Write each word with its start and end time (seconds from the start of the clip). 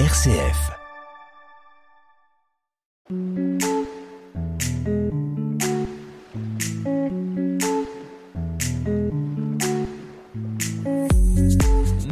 RCF. 0.00 0.72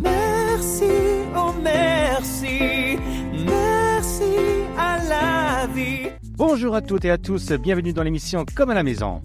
Merci, 0.00 0.84
oh 1.36 1.52
merci, 1.60 2.98
merci 3.34 4.22
à 4.78 4.98
la 5.08 5.66
vie. 5.66 6.06
Bonjour 6.36 6.76
à 6.76 6.82
toutes 6.82 7.04
et 7.04 7.10
à 7.10 7.18
tous, 7.18 7.50
bienvenue 7.50 7.92
dans 7.92 8.04
l'émission 8.04 8.44
Comme 8.54 8.70
à 8.70 8.74
la 8.74 8.84
maison. 8.84 9.20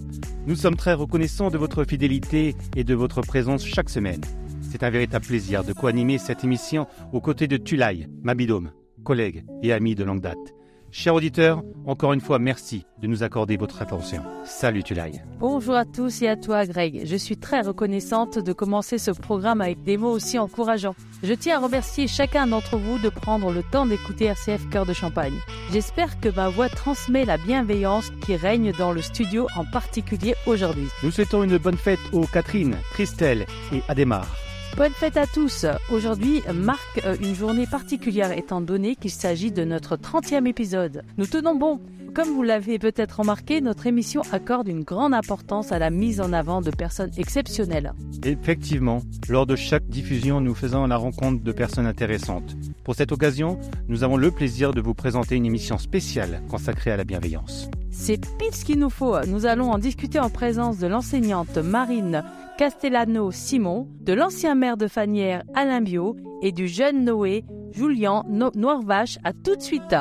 Nous 0.47 0.55
sommes 0.55 0.75
très 0.75 0.95
reconnaissants 0.95 1.51
de 1.51 1.59
votre 1.59 1.83
fidélité 1.83 2.55
et 2.75 2.83
de 2.83 2.95
votre 2.95 3.21
présence 3.21 3.63
chaque 3.63 3.91
semaine. 3.91 4.21
C'est 4.69 4.83
un 4.83 4.89
véritable 4.89 5.25
plaisir 5.25 5.63
de 5.63 5.71
co-animer 5.71 6.17
cette 6.17 6.43
émission 6.43 6.87
aux 7.13 7.21
côtés 7.21 7.47
de 7.47 7.57
Tulay, 7.57 8.07
ma 8.21 8.35
bidôme, 8.35 8.71
collègue 9.03 9.45
et 9.63 9.71
ami 9.71 9.95
de 9.95 10.03
longue 10.03 10.21
date. 10.21 10.53
Chers 10.91 11.15
auditeurs, 11.15 11.63
encore 11.85 12.13
une 12.13 12.21
fois, 12.21 12.39
merci 12.39 12.85
de 13.01 13.07
nous 13.07 13.23
accorder 13.23 13.57
votre 13.57 13.81
attention. 13.81 14.23
Salut 14.45 14.83
Tulay. 14.83 15.11
Bonjour 15.39 15.75
à 15.75 15.85
tous 15.85 16.21
et 16.21 16.27
à 16.27 16.35
toi 16.35 16.65
Greg. 16.65 17.01
Je 17.05 17.15
suis 17.15 17.37
très 17.37 17.61
reconnaissante 17.61 18.39
de 18.39 18.53
commencer 18.53 18.97
ce 18.97 19.11
programme 19.11 19.61
avec 19.61 19.83
des 19.83 19.97
mots 19.97 20.11
aussi 20.11 20.39
encourageants. 20.39 20.95
Je 21.23 21.33
tiens 21.33 21.57
à 21.57 21.63
remercier 21.63 22.07
chacun 22.07 22.47
d'entre 22.47 22.77
vous 22.77 22.99
de 22.99 23.09
prendre 23.09 23.51
le 23.51 23.63
temps 23.63 23.85
d'écouter 23.85 24.25
RCF 24.25 24.69
Cœur 24.69 24.85
de 24.85 24.93
Champagne. 24.93 25.35
J'espère 25.71 26.19
que 26.19 26.29
ma 26.29 26.49
voix 26.49 26.69
transmet 26.69 27.25
la 27.25 27.37
bienveillance 27.37 28.11
qui 28.25 28.35
règne 28.35 28.71
dans 28.73 28.91
le 28.91 29.01
studio 29.01 29.47
en 29.55 29.65
particulier 29.65 30.35
aujourd'hui. 30.45 30.87
Nous 31.03 31.11
souhaitons 31.11 31.43
une 31.43 31.57
bonne 31.57 31.77
fête 31.77 31.99
aux 32.11 32.25
Catherine, 32.25 32.75
Christelle 32.93 33.45
et 33.73 33.81
Adémar. 33.87 34.46
Bonne 34.77 34.91
fête 34.91 35.17
à 35.17 35.25
tous. 35.25 35.65
Aujourd'hui 35.91 36.43
marque 36.53 37.01
euh, 37.03 37.17
une 37.19 37.33
journée 37.33 37.65
particulière 37.65 38.31
étant 38.31 38.61
donné 38.61 38.95
qu'il 38.95 39.09
s'agit 39.09 39.51
de 39.51 39.63
notre 39.63 39.97
30e 39.97 40.45
épisode. 40.45 41.01
Nous 41.17 41.25
tenons 41.25 41.55
bon. 41.55 41.81
Comme 42.13 42.29
vous 42.29 42.43
l'avez 42.43 42.77
peut-être 42.77 43.21
remarqué, 43.21 43.59
notre 43.59 43.87
émission 43.87 44.21
accorde 44.31 44.67
une 44.67 44.83
grande 44.83 45.15
importance 45.15 45.71
à 45.71 45.79
la 45.79 45.89
mise 45.89 46.21
en 46.21 46.31
avant 46.31 46.61
de 46.61 46.69
personnes 46.69 47.09
exceptionnelles. 47.17 47.91
Effectivement, 48.23 49.01
lors 49.27 49.47
de 49.47 49.55
chaque 49.55 49.87
diffusion, 49.87 50.41
nous 50.41 50.53
faisons 50.53 50.85
la 50.85 50.97
rencontre 50.97 51.43
de 51.43 51.51
personnes 51.51 51.87
intéressantes. 51.87 52.55
Pour 52.83 52.93
cette 52.93 53.11
occasion, 53.11 53.59
nous 53.87 54.03
avons 54.03 54.15
le 54.15 54.29
plaisir 54.29 54.75
de 54.75 54.81
vous 54.81 54.93
présenter 54.93 55.35
une 55.35 55.47
émission 55.47 55.79
spéciale 55.79 56.43
consacrée 56.51 56.91
à 56.91 56.97
la 56.97 57.03
bienveillance. 57.03 57.67
C'est 57.99 58.37
pile 58.37 58.53
ce 58.53 58.63
qu'il 58.63 58.79
nous 58.79 58.91
faut. 58.91 59.19
Nous 59.25 59.45
allons 59.47 59.71
en 59.71 59.79
discuter 59.79 60.19
en 60.19 60.29
présence 60.29 60.77
de 60.77 60.87
l'enseignante 60.87 61.57
Marine 61.57 62.23
Castellano 62.57 63.31
Simon, 63.31 63.89
de 63.99 64.13
l'ancien 64.13 64.55
maire 64.55 64.77
de 64.77 64.87
Fanière 64.87 65.43
Alain 65.55 65.81
Bio 65.81 66.15
et 66.41 66.53
du 66.53 66.69
jeune 66.69 67.03
Noé 67.03 67.43
Julien 67.71 68.23
no 68.29 68.51
Noirvache. 68.55 69.17
À 69.25 69.33
tout 69.33 69.57
de 69.57 69.61
suite. 69.61 69.93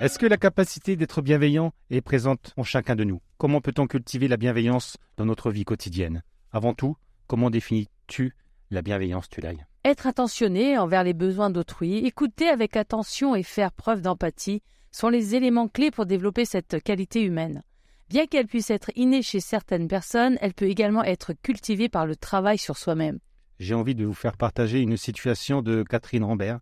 Est-ce 0.00 0.18
que 0.20 0.26
la 0.26 0.36
capacité 0.36 0.94
d'être 0.94 1.20
bienveillant 1.20 1.72
est 1.90 2.02
présente 2.02 2.52
en 2.56 2.62
chacun 2.62 2.94
de 2.94 3.02
nous? 3.02 3.20
Comment 3.38 3.60
peut-on 3.60 3.88
cultiver 3.88 4.28
la 4.28 4.36
bienveillance 4.36 4.98
dans 5.16 5.24
notre 5.24 5.50
vie 5.50 5.64
quotidienne? 5.64 6.22
Avant 6.52 6.74
tout, 6.74 6.96
comment 7.26 7.50
définis-tu 7.50 8.34
la 8.70 8.82
bienveillance, 8.82 9.28
Tulay 9.28 9.56
Être 9.84 10.06
attentionné 10.06 10.76
envers 10.78 11.04
les 11.04 11.14
besoins 11.14 11.50
d'autrui, 11.50 11.98
écouter 11.98 12.48
avec 12.48 12.76
attention 12.76 13.34
et 13.34 13.42
faire 13.42 13.72
preuve 13.72 14.02
d'empathie 14.02 14.62
sont 14.90 15.08
les 15.08 15.34
éléments 15.34 15.68
clés 15.68 15.90
pour 15.90 16.06
développer 16.06 16.44
cette 16.44 16.82
qualité 16.82 17.22
humaine. 17.22 17.62
Bien 18.08 18.26
qu'elle 18.26 18.46
puisse 18.46 18.70
être 18.70 18.90
innée 18.96 19.22
chez 19.22 19.40
certaines 19.40 19.88
personnes, 19.88 20.38
elle 20.40 20.54
peut 20.54 20.68
également 20.68 21.04
être 21.04 21.34
cultivée 21.42 21.88
par 21.88 22.06
le 22.06 22.16
travail 22.16 22.58
sur 22.58 22.76
soi-même. 22.76 23.18
J'ai 23.58 23.74
envie 23.74 23.94
de 23.94 24.04
vous 24.04 24.14
faire 24.14 24.36
partager 24.36 24.80
une 24.80 24.96
situation 24.96 25.62
de 25.62 25.82
Catherine 25.82 26.24
Rambert. 26.24 26.60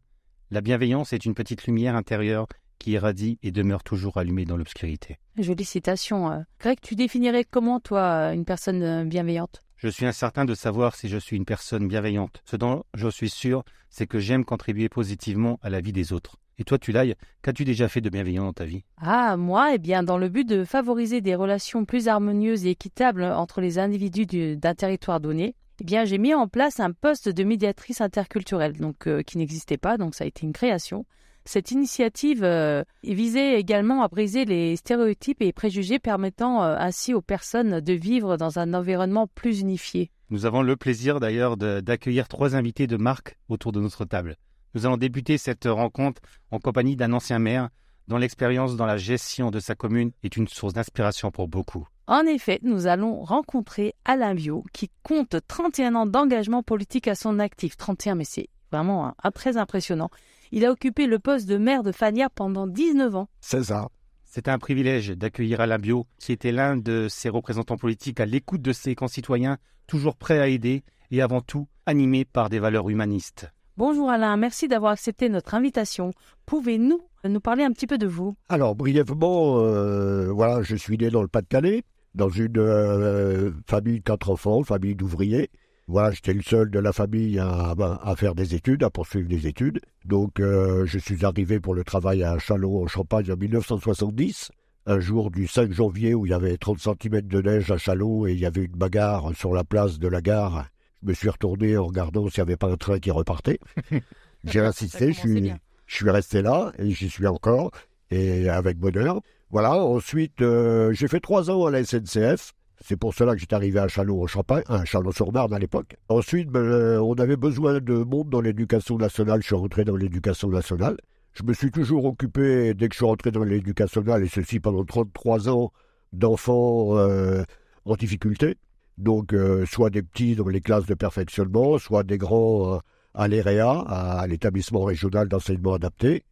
La 0.51 0.61
bienveillance 0.61 1.13
est 1.13 1.25
une 1.25 1.35
petite 1.35 1.67
lumière 1.67 1.95
intérieure 1.95 2.47
qui 2.79 2.93
irradie 2.93 3.39
et 3.43 3.53
demeure 3.53 3.83
toujours 3.83 4.17
allumée 4.17 4.45
dans 4.45 4.57
l'obscurité. 4.57 5.19
Jolie 5.39 5.65
citation. 5.65 6.31
euh. 6.31 6.41
Greg, 6.61 6.79
tu 6.81 6.95
définirais 6.95 7.45
comment, 7.45 7.81
toi, 7.81 8.33
une 8.33 8.45
personne 8.45 8.83
euh, 8.83 9.05
bienveillante? 9.05 9.63
Je 9.77 9.89
suis 9.89 10.07
incertain 10.07 10.45
de 10.47 10.55
savoir 10.55 10.95
si 10.97 11.09
je 11.09 11.19
suis 11.19 11.37
une 11.37 11.45
personne 11.45 11.87
bienveillante. 11.87 12.41
Ce 12.47 12.57
dont 12.57 12.85
je 12.95 13.09
suis 13.09 13.29
sûr, 13.29 13.63
c'est 13.91 14.07
que 14.07 14.19
j'aime 14.19 14.45
contribuer 14.45 14.89
positivement 14.89 15.59
à 15.63 15.69
la 15.69 15.81
vie 15.81 15.93
des 15.93 16.13
autres. 16.15 16.37
Et 16.59 16.65
toi, 16.65 16.79
Tulay, 16.79 17.15
qu'as-tu 17.43 17.65
déjà 17.67 17.87
fait 17.87 18.01
de 18.01 18.09
bienveillant 18.09 18.45
dans 18.45 18.55
ta 18.55 18.65
vie? 18.65 18.85
Ah, 18.97 19.37
moi, 19.37 19.75
eh 19.75 19.79
bien, 19.79 20.03
dans 20.03 20.17
le 20.17 20.31
but 20.31 20.49
de 20.49 20.65
favoriser 20.65 21.21
des 21.21 21.35
relations 21.35 21.85
plus 21.85 22.09
harmonieuses 22.09 22.65
et 22.65 22.71
équitables 22.71 23.23
entre 23.25 23.61
les 23.61 23.79
individus 23.79 24.25
du- 24.25 24.57
d'un 24.57 24.75
territoire 24.75 25.21
donné, 25.21 25.55
eh 25.81 25.85
bien, 25.85 26.07
j'ai 26.07 26.17
mis 26.17 26.33
en 26.33 26.49
place 26.49 26.81
un 26.81 26.93
poste 26.93 27.29
de 27.29 27.45
médiatrice 27.45 28.01
interculturelle, 28.01 28.79
donc 28.79 29.07
euh, 29.07 29.23
qui 29.23 29.37
n'existait 29.37 29.77
pas, 29.77 29.99
donc 29.99 30.15
ça 30.15 30.25
a 30.25 30.27
été 30.27 30.47
une 30.47 30.55
création. 30.55 31.05
Cette 31.49 31.71
initiative 31.71 32.43
euh, 32.43 32.83
visait 33.05 33.59
également 33.59 34.03
à 34.03 34.09
briser 34.09 34.45
les 34.45 34.75
stéréotypes 34.77 35.41
et 35.43 35.53
préjugés 35.53 36.01
permettant 36.01 36.63
euh, 36.65 36.77
ainsi 36.79 37.15
aux 37.15 37.23
personnes 37.23 37.81
de 37.81 37.93
vivre 37.93 38.37
dans 38.37 38.59
un 38.59 38.75
environnement 38.75 39.29
plus 39.29 39.61
unifié. 39.61 40.11
Nous 40.31 40.45
avons 40.45 40.61
le 40.63 40.75
plaisir 40.75 41.21
d'ailleurs 41.21 41.57
d'accueillir 41.57 42.27
trois 42.27 42.57
invités 42.57 42.89
de 42.89 42.97
marque 42.97 43.39
autour 43.49 43.71
de 43.71 43.81
notre 43.81 44.05
table. 44.05 44.37
Nous 44.75 44.85
allons 44.87 44.97
débuter 44.97 45.39
cette 45.39 45.67
rencontre 45.67 46.21
en 46.51 46.59
compagnie 46.59 46.97
d'un 46.97 47.13
ancien 47.13 47.39
maire 47.39 47.69
dont 48.09 48.17
l'expérience 48.19 48.77
dans 48.77 48.87
la 48.87 48.97
gestion 48.97 49.53
de 49.53 49.61
sa 49.61 49.77
commune 49.77 50.11
est 50.25 50.37
une 50.37 50.49
source 50.49 50.73
d'inspiration 50.73 51.31
pour 51.31 51.47
beaucoup. 51.47 51.87
En 52.09 52.23
effet, 52.27 52.59
nous 52.63 52.87
allons 52.89 53.23
rencontrer 53.23 53.95
Alain 54.05 54.35
Bio, 54.35 54.65
qui 54.73 54.91
compte 55.05 55.37
31 55.47 55.95
ans 55.95 56.07
d'engagement 56.07 56.63
politique 56.65 57.07
à 57.09 57.15
son 57.15 57.39
actif. 57.39 57.77
31, 57.77 58.17
mais 58.17 58.25
c'est 58.25 58.49
vraiment 58.73 59.07
un- 59.09 59.15
un 59.23 59.31
très 59.31 59.57
impressionnant. 59.57 60.11
Il 60.53 60.65
a 60.65 60.71
occupé 60.71 61.07
le 61.07 61.19
poste 61.19 61.49
de 61.49 61.57
maire 61.57 61.83
de 61.83 61.93
Fanière 61.93 62.31
pendant 62.31 62.67
19 62.67 63.17
ans. 63.17 63.29
C'est 63.41 63.65
ça. 63.65 63.89
C'est 64.25 64.49
un 64.49 64.59
privilège 64.59 65.11
d'accueillir 65.11 65.61
Alain 65.61 65.79
Bio, 65.79 66.07
qui 66.19 66.33
était 66.33 66.53
l'un 66.53 66.77
de 66.77 67.07
ses 67.09 67.29
représentants 67.29 67.77
politiques 67.77 68.21
à 68.21 68.27
l'écoute 68.27 68.63
de 68.63 68.73
ses 68.73 68.95
concitoyens, 68.95 69.57
toujours 69.87 70.17
prêt 70.17 70.39
à 70.39 70.49
aider 70.49 70.83
et 71.11 71.23
avant 71.23 71.41
tout 71.41 71.69
animé 71.87 72.25
par 72.25 72.51
des 72.51 72.59
valeurs 72.59 72.91
humanistes. 72.91 73.51
Bonjour 73.77 74.11
Alain, 74.11 74.37
merci 74.37 74.69
d'avoir 74.69 74.93
accepté 74.93 75.29
notre 75.29 75.55
invitation. 75.55 76.13
Pouvez-nous 76.47 77.01
nous 77.25 77.41
parler 77.41 77.65
un 77.65 77.73
petit 77.73 77.87
peu 77.87 77.99
de 77.99 78.07
vous? 78.07 78.37
Alors, 78.49 78.75
brièvement, 78.75 79.61
euh, 79.61 80.31
voilà, 80.33 80.63
je 80.63 80.77
suis 80.77 80.97
né 80.97 81.11
dans 81.11 81.23
le 81.23 81.29
Pas-de-Calais, 81.29 81.83
dans 82.15 82.29
une 82.29 82.59
euh, 82.59 83.53
famille 83.67 83.99
de 83.99 84.05
quatre 84.05 84.31
enfants, 84.31 84.63
famille 84.63 84.95
d'ouvriers. 84.95 85.51
Voilà, 85.89 86.11
j'étais 86.11 86.33
le 86.33 86.43
seul 86.43 86.69
de 86.71 86.81
la 86.81 86.93
famille 86.93 87.39
à, 87.39 87.75
à 88.03 88.17
faire 88.17 88.35
des 88.35 88.57
études, 88.57 88.83
à 88.83 88.91
poursuivre 88.91 89.29
des 89.29 89.47
études. 89.47 89.81
Donc, 90.05 90.41
euh, 90.41 90.85
je 90.85 90.99
suis 90.99 91.25
arrivé 91.25 91.61
pour 91.61 91.75
le 91.75 91.85
travail 91.85 92.25
à 92.25 92.39
Châlons, 92.39 92.83
en 92.83 92.87
Champagne, 92.89 93.31
en 93.31 93.37
1970. 93.37 94.51
Un 94.87 95.01
jour 95.01 95.31
du 95.31 95.47
5 95.47 95.73
janvier 95.73 96.15
où 96.15 96.27
il 96.27 96.31
y 96.31 96.35
avait 96.35 96.57
30 96.57 96.79
cm 96.79 97.23
de 97.23 97.41
neige 97.41 97.71
à 97.71 97.77
Châlons 97.77 98.27
et 98.27 98.33
il 98.33 98.41
y 98.41 98.47
avait 98.47 98.65
une 98.65 98.77
bagarre 98.77 99.33
sur 99.37 99.53
la 99.53 99.63
place 99.63 99.99
de 100.01 100.09
la 100.09 100.21
gare. 100.21 100.67
Je 101.03 101.09
me 101.09 101.15
suis 101.15 101.29
retourné 101.29 101.77
en 101.77 101.87
regardant 101.87 102.29
s'il 102.29 102.43
n'y 102.43 102.49
avait 102.49 102.57
pas 102.57 102.71
un 102.71 102.77
train 102.77 102.99
qui 102.99 103.13
repartait. 103.13 103.61
J'ai 104.45 104.61
insisté, 104.61 105.13
je 105.13 105.19
suis, 105.19 105.53
je 105.87 105.95
suis 105.95 106.11
resté 106.11 106.43
là 106.43 106.73
et 106.79 106.91
j'y 106.91 107.09
suis 107.09 107.27
encore, 107.27 107.71
et 108.11 108.49
avec 108.49 108.79
bonheur. 108.79 109.21
Voilà, 109.51 109.75
ensuite, 109.75 110.41
euh, 110.43 110.93
j'ai 110.93 111.09
fait 111.09 111.21
trois 111.21 111.51
ans 111.51 111.67
à 111.67 111.71
la 111.71 111.85
SNCF. 111.85 112.53
C'est 112.85 112.97
pour 112.97 113.15
cela 113.15 113.35
que 113.35 113.41
j'étais 113.41 113.55
arrivé 113.55 113.79
à 113.79 113.89
Châlons-en-Champagne, 113.89 114.63
à 114.69 114.85
Châlons-sur-Marne 114.85 115.53
à 115.53 115.59
l'époque. 115.59 115.97
Ensuite, 116.09 116.49
ben, 116.49 116.61
euh, 116.61 117.01
on 117.01 117.15
avait 117.15 117.37
besoin 117.37 117.81
de 117.81 117.95
monde 117.95 118.29
dans 118.29 118.41
l'éducation 118.41 118.99
nationale. 118.99 119.41
Je 119.41 119.47
suis 119.47 119.55
rentré 119.55 119.85
dans 119.85 119.97
l'éducation 119.97 120.49
nationale. 120.49 120.97
Je 121.33 121.43
me 121.43 121.53
suis 121.53 121.71
toujours 121.71 122.05
occupé, 122.05 122.75
dès 122.75 122.89
que 122.89 122.95
je 122.95 122.99
suis 122.99 123.07
rentré 123.07 123.31
dans 123.31 123.45
l'éducation 123.45 124.01
nationale, 124.01 124.25
et 124.25 124.29
ceci 124.29 124.61
pendant 124.61 124.85
33 124.85 125.49
ans, 125.49 125.73
d'enfants 126.13 126.97
euh, 126.97 127.43
en 127.85 127.95
difficulté. 127.95 128.57
Donc, 128.99 129.33
euh, 129.33 129.67
soit 129.67 129.91
des 129.91 130.03
petits 130.03 130.37
dans 130.37 130.49
les 130.49 130.61
classes 130.61 130.87
de 130.87 130.95
perfectionnement, 130.95 131.79
soit 131.79 132.03
des 132.03 132.19
grands 132.19 132.81
à 133.15 133.29
l'EREA, 133.29 133.85
à 133.89 134.27
l'établissement 134.27 134.85
régional 134.85 135.29
d'enseignement 135.29 135.75
adapté, 135.75 136.25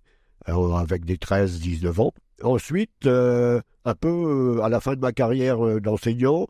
avec 0.47 1.05
des 1.05 1.17
13-19 1.17 2.01
ans. 2.01 2.13
Ensuite, 2.43 3.07
euh, 3.07 3.61
un 3.85 3.95
peu 3.95 4.09
euh, 4.59 4.63
à 4.63 4.69
la 4.69 4.81
fin 4.81 4.95
de 4.95 5.01
ma 5.01 5.13
carrière 5.13 5.65
euh, 5.65 5.81
d'enseignant, 5.81 6.47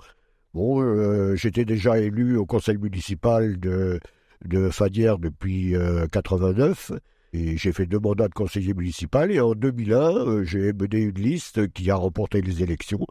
bon, 0.54 1.34
j'étais 1.36 1.64
déjà 1.64 1.98
élu 1.98 2.36
au 2.36 2.46
conseil 2.46 2.78
municipal 2.78 3.58
de, 3.58 4.00
de 4.44 4.70
Fadière 4.70 5.18
depuis 5.18 5.76
euh, 5.76 6.06
89. 6.06 6.92
Et 7.32 7.56
j'ai 7.56 7.72
fait 7.72 7.86
deux 7.86 7.98
mandats 7.98 8.28
de 8.28 8.34
conseiller 8.34 8.74
municipal. 8.74 9.30
Et 9.32 9.40
en 9.40 9.54
2001, 9.54 9.98
euh, 9.98 10.44
j'ai 10.44 10.72
mené 10.72 11.00
une 11.00 11.18
liste 11.18 11.72
qui 11.72 11.90
a 11.90 11.96
remporté 11.96 12.40
les 12.40 12.62
élections. 12.62 13.06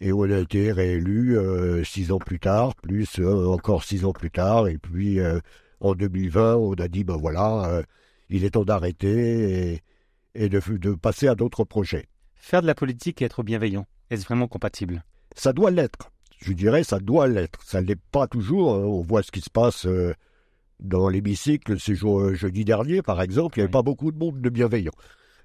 Et 0.00 0.12
on 0.12 0.22
a 0.22 0.38
été 0.38 0.70
réélu 0.70 1.36
six 1.84 2.12
ans 2.12 2.20
plus 2.20 2.38
tard, 2.38 2.76
plus 2.76 3.18
encore 3.18 3.82
six 3.82 4.04
ans 4.04 4.12
plus 4.12 4.30
tard. 4.30 4.68
Et 4.68 4.78
puis 4.78 5.18
en 5.80 5.94
2020, 5.94 6.54
on 6.54 6.74
a 6.74 6.86
dit, 6.86 7.02
ben 7.02 7.16
voilà, 7.16 7.82
il 8.30 8.44
est 8.44 8.50
temps 8.50 8.64
d'arrêter 8.64 9.82
et 10.38 10.48
de, 10.48 10.60
de 10.76 10.92
passer 10.94 11.28
à 11.28 11.34
d'autres 11.34 11.64
projets. 11.64 12.06
Faire 12.36 12.62
de 12.62 12.66
la 12.66 12.74
politique 12.74 13.20
et 13.20 13.24
être 13.26 13.42
bienveillant, 13.42 13.86
est-ce 14.10 14.24
vraiment 14.24 14.48
compatible? 14.48 15.04
Ça 15.34 15.52
doit 15.52 15.70
l'être. 15.70 16.10
Je 16.38 16.52
dirais, 16.52 16.84
ça 16.84 17.00
doit 17.00 17.26
l'être. 17.26 17.60
Ça 17.64 17.82
ne 17.82 17.86
l'est 17.86 18.00
pas 18.12 18.26
toujours. 18.28 18.74
hein. 18.74 18.78
On 18.84 19.02
voit 19.02 19.22
ce 19.22 19.30
qui 19.32 19.40
se 19.40 19.50
passe 19.50 19.86
euh, 19.86 20.14
dans 20.80 21.08
l'hémicycle 21.08 21.78
ce 21.78 21.92
jour- 21.94 22.20
euh, 22.20 22.34
jeudi 22.34 22.64
dernier, 22.64 23.02
par 23.02 23.20
exemple. 23.20 23.58
Il 23.58 23.60
n'y 23.60 23.64
avait 23.64 23.68
Oui. 23.70 23.72
pas 23.72 23.82
beaucoup 23.82 24.12
de 24.12 24.18
monde 24.18 24.40
de 24.40 24.48
bienveillant. 24.48 24.92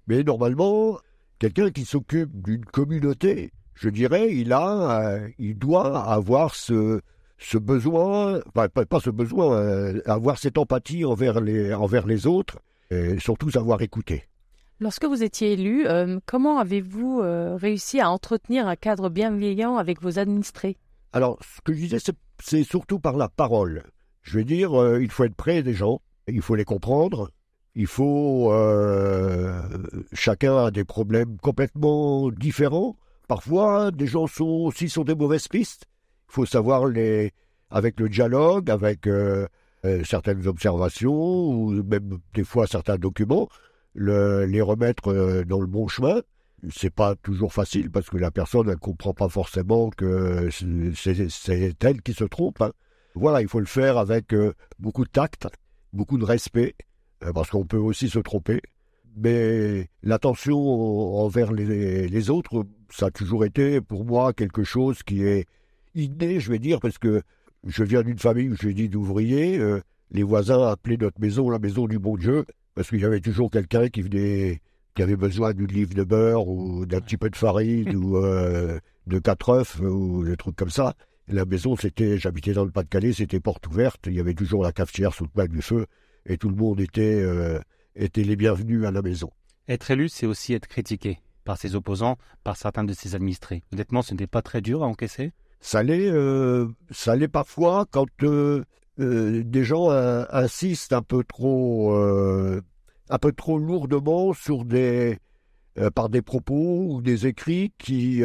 Mais 0.08 0.24
normalement, 0.24 1.00
quelqu'un 1.40 1.72
qui 1.72 1.86
s'occupe 1.86 2.30
d'une 2.44 2.64
communauté, 2.66 3.52
je 3.74 3.90
dirais, 3.90 4.34
il 4.36 4.54
a, 4.54 5.02
euh, 5.02 5.30
il 5.40 5.58
doit 5.58 6.04
avoir 6.08 6.54
ce, 6.54 7.02
ce 7.40 7.58
besoin, 7.58 8.40
enfin, 8.54 8.68
pas, 8.70 9.00
ce 9.00 9.10
besoin, 9.10 9.56
euh, 9.58 10.02
avoir 10.06 10.38
cette 10.38 10.60
empathie 10.60 11.04
envers 11.06 11.42
les, 11.42 11.74
envers 11.74 12.06
les 12.06 12.28
autres, 12.28 12.60
et 12.92 13.18
surtout 13.20 13.50
savoir 13.50 13.82
écouter. 13.82 14.26
Lorsque 14.84 15.06
vous 15.06 15.24
étiez 15.24 15.54
élu, 15.54 15.88
euh, 15.88 16.20
comment 16.26 16.60
avez-vous 16.60 17.22
euh, 17.22 17.56
réussi 17.56 18.02
à 18.02 18.10
entretenir 18.10 18.68
un 18.68 18.76
cadre 18.76 19.08
bienveillant 19.08 19.78
avec 19.78 20.02
vos 20.02 20.20
administrés? 20.20 20.76
Alors, 21.14 21.40
ce 21.42 21.62
que 21.62 21.72
je 21.72 21.80
disais, 21.80 22.00
c'est- 22.42 22.64
surtout 22.66 23.00
par 23.00 23.16
la 23.16 23.30
parole. 23.30 23.84
Je 24.24 24.40
veux 24.40 24.44
dire, 24.44 24.78
euh, 24.78 25.02
il 25.02 25.10
faut 25.10 25.24
être 25.24 25.36
près 25.36 25.64
des 25.64 25.74
gens, 25.74 26.02
il 26.28 26.42
faut 26.42 26.56
les 26.56 26.66
comprendre, 26.66 27.30
il 27.76 27.88
faut... 27.88 28.52
chacun 30.12 30.66
a 30.66 30.70
des 30.70 30.84
problèmes 30.84 31.38
complètement 31.38 32.30
différents. 32.30 32.98
Parfois, 33.30 33.90
des 33.90 34.08
gens 34.08 34.28
sont 34.28 34.66
aussi 34.68 34.90
sur 34.90 35.06
des 35.06 35.16
mauvaises 35.16 35.48
pistes. 35.48 35.86
Il 36.28 36.34
faut 36.34 36.46
savoir 36.46 36.88
les... 36.88 37.32
avec 37.70 38.02
le 38.02 38.10
dialogue, 38.10 38.70
avec 38.70 39.08
certaines 40.04 40.46
observations, 40.46 41.48
ou 41.52 41.72
même 41.84 42.18
des 42.34 42.44
fois 42.44 42.68
certains 42.68 42.98
documents, 42.98 43.48
le- 43.94 44.46
les 44.46 44.62
remettre 44.62 45.10
euh, 45.10 45.44
dans 45.44 45.60
le 45.60 45.68
bon 45.68 45.88
chemin 45.88 46.22
c'est 46.72 46.94
pas 46.94 47.16
toujours 47.16 47.52
facile 47.54 47.92
parce 47.92 48.10
que 48.10 48.16
la 48.18 48.32
personne 48.32 48.68
ne 48.68 48.76
comprend 48.76 49.14
pas 49.14 49.28
forcément 49.28 49.90
que 49.90 50.50
c'est 50.52 51.84
elle 51.84 52.02
qui 52.02 52.14
se 52.14 52.24
trompe. 52.24 52.62
hein. 52.62 52.72
Voilà, 53.16 53.42
il 53.42 53.48
faut 53.48 53.60
le 53.60 53.66
faire 53.66 53.98
avec 53.98 54.34
euh, 54.34 54.54
beaucoup 54.80 55.04
de 55.04 55.10
tact, 55.10 55.48
beaucoup 55.92 56.18
de 56.18 56.24
respect, 56.24 56.76
euh, 57.24 57.34
parce 57.34 57.50
qu'on 57.50 57.66
peut 57.66 57.78
aussi 57.78 58.10
se 58.10 58.20
tromper. 58.20 58.62
Mais 59.18 59.90
l'attention 60.02 60.58
envers 60.58 61.52
les, 61.52 62.30
autres, 62.30 62.66
ça 62.90 63.08
a 63.08 63.12
toujours 63.12 63.46
été 63.46 63.82
pour 63.82 64.06
moi 64.06 64.34
quelque 64.34 64.64
chose 64.64 65.04
qui 65.04 65.24
est 65.24 65.46
inné, 65.94 66.40
je 66.40 66.50
vais 66.50 66.60
dire, 66.60 66.80
parce 66.80 66.98
que 66.98 67.22
je 67.66 67.84
viens 67.84 68.02
d'une 68.02 68.18
famille, 68.20 68.52
je 68.60 68.70
dis 68.70 68.90
d'ouvriers. 68.90 69.60
euh, 69.60 69.82
les 70.12 70.24
voisins 70.24 70.68
appelaient 70.68 70.98
notre 70.98 71.20
maison 71.20 71.50
la 71.50 71.60
maison 71.60 71.88
du 71.88 72.00
bon 72.00 72.16
Dieu, 72.18 72.46
parce 72.76 72.90
qu'il 72.90 73.00
y 73.00 73.06
avait 73.06 73.20
toujours 73.20 73.50
quelqu'un 73.52 73.90
qui 73.90 74.02
venait 74.02 74.62
qui 74.96 75.02
avait 75.02 75.16
besoin 75.16 75.54
d'une 75.54 75.68
livre 75.68 75.96
de 75.96 76.04
beurre 76.04 76.48
ou 76.48 76.86
d'un 76.86 77.02
petit 77.02 77.18
peu 77.18 77.30
de 77.30 77.36
farine 77.36 77.96
ou 77.96 78.18
euh, 78.18 78.80
de 79.08 79.20
quatre 79.20 79.50
œufs 79.50 79.80
ou 79.80 80.24
des 80.24 80.38
trucs 80.38 80.56
comme 80.56 80.70
ça. 80.70 80.94
Et 81.28 81.34
la 81.34 81.46
maison, 81.46 81.76
c'était, 81.76 82.18
j'habitais 82.18 82.54
dans 82.54 82.66
le 82.66 82.72
Pas-de-Calais, 82.72 83.14
c'était 83.14 83.40
porte 83.40 83.66
ouverte, 83.68 84.02
il 84.08 84.14
y 84.14 84.20
avait 84.20 84.34
toujours 84.34 84.64
la 84.64 84.72
cafetière 84.72 85.14
sous 85.14 85.24
le 85.24 85.30
coin 85.30 85.48
du 85.48 85.62
feu 85.62 85.88
et 86.26 86.38
tout 86.38 86.50
le 86.50 86.56
monde 86.56 86.80
était, 86.80 87.22
euh, 87.22 87.60
était 87.96 88.24
les 88.24 88.36
bienvenus 88.36 88.86
à 88.86 88.92
la 88.92 89.02
maison. 89.02 89.32
Être 89.68 89.92
élu, 89.92 90.10
c'est 90.10 90.26
aussi 90.26 90.54
être 90.54 90.68
critiqué 90.68 91.20
par 91.44 91.58
ses 91.58 91.76
opposants, 91.76 92.18
par 92.44 92.56
certains 92.56 92.84
de 92.84 92.94
ses 92.94 93.16
administrés. 93.16 93.64
Honnêtement, 93.74 94.02
ce 94.02 94.14
n'était 94.14 94.28
pas 94.28 94.42
très 94.42 94.62
dur 94.62 94.84
à 94.84 94.88
encaisser? 94.88 95.32
Ça 95.60 95.84
l'est, 95.84 96.10
euh, 96.10 96.68
ça 96.92 97.16
l'est 97.16 97.28
parfois 97.28 97.86
quand 97.90 98.08
euh, 98.24 98.64
euh, 99.00 99.44
des 99.44 99.64
gens 99.64 99.90
euh, 99.90 100.24
insistent 100.30 100.94
un 100.94 101.02
peu 101.02 101.24
trop, 101.24 101.96
euh, 101.96 102.62
un 103.10 103.18
peu 103.18 103.32
trop 103.32 103.58
lourdement 103.58 104.34
sur 104.34 104.66
des, 104.66 105.18
par 105.96 106.10
des 106.10 106.22
propos 106.22 106.86
ou 106.90 107.02
des 107.02 107.26
écrits 107.26 107.74
qui, 107.80 108.22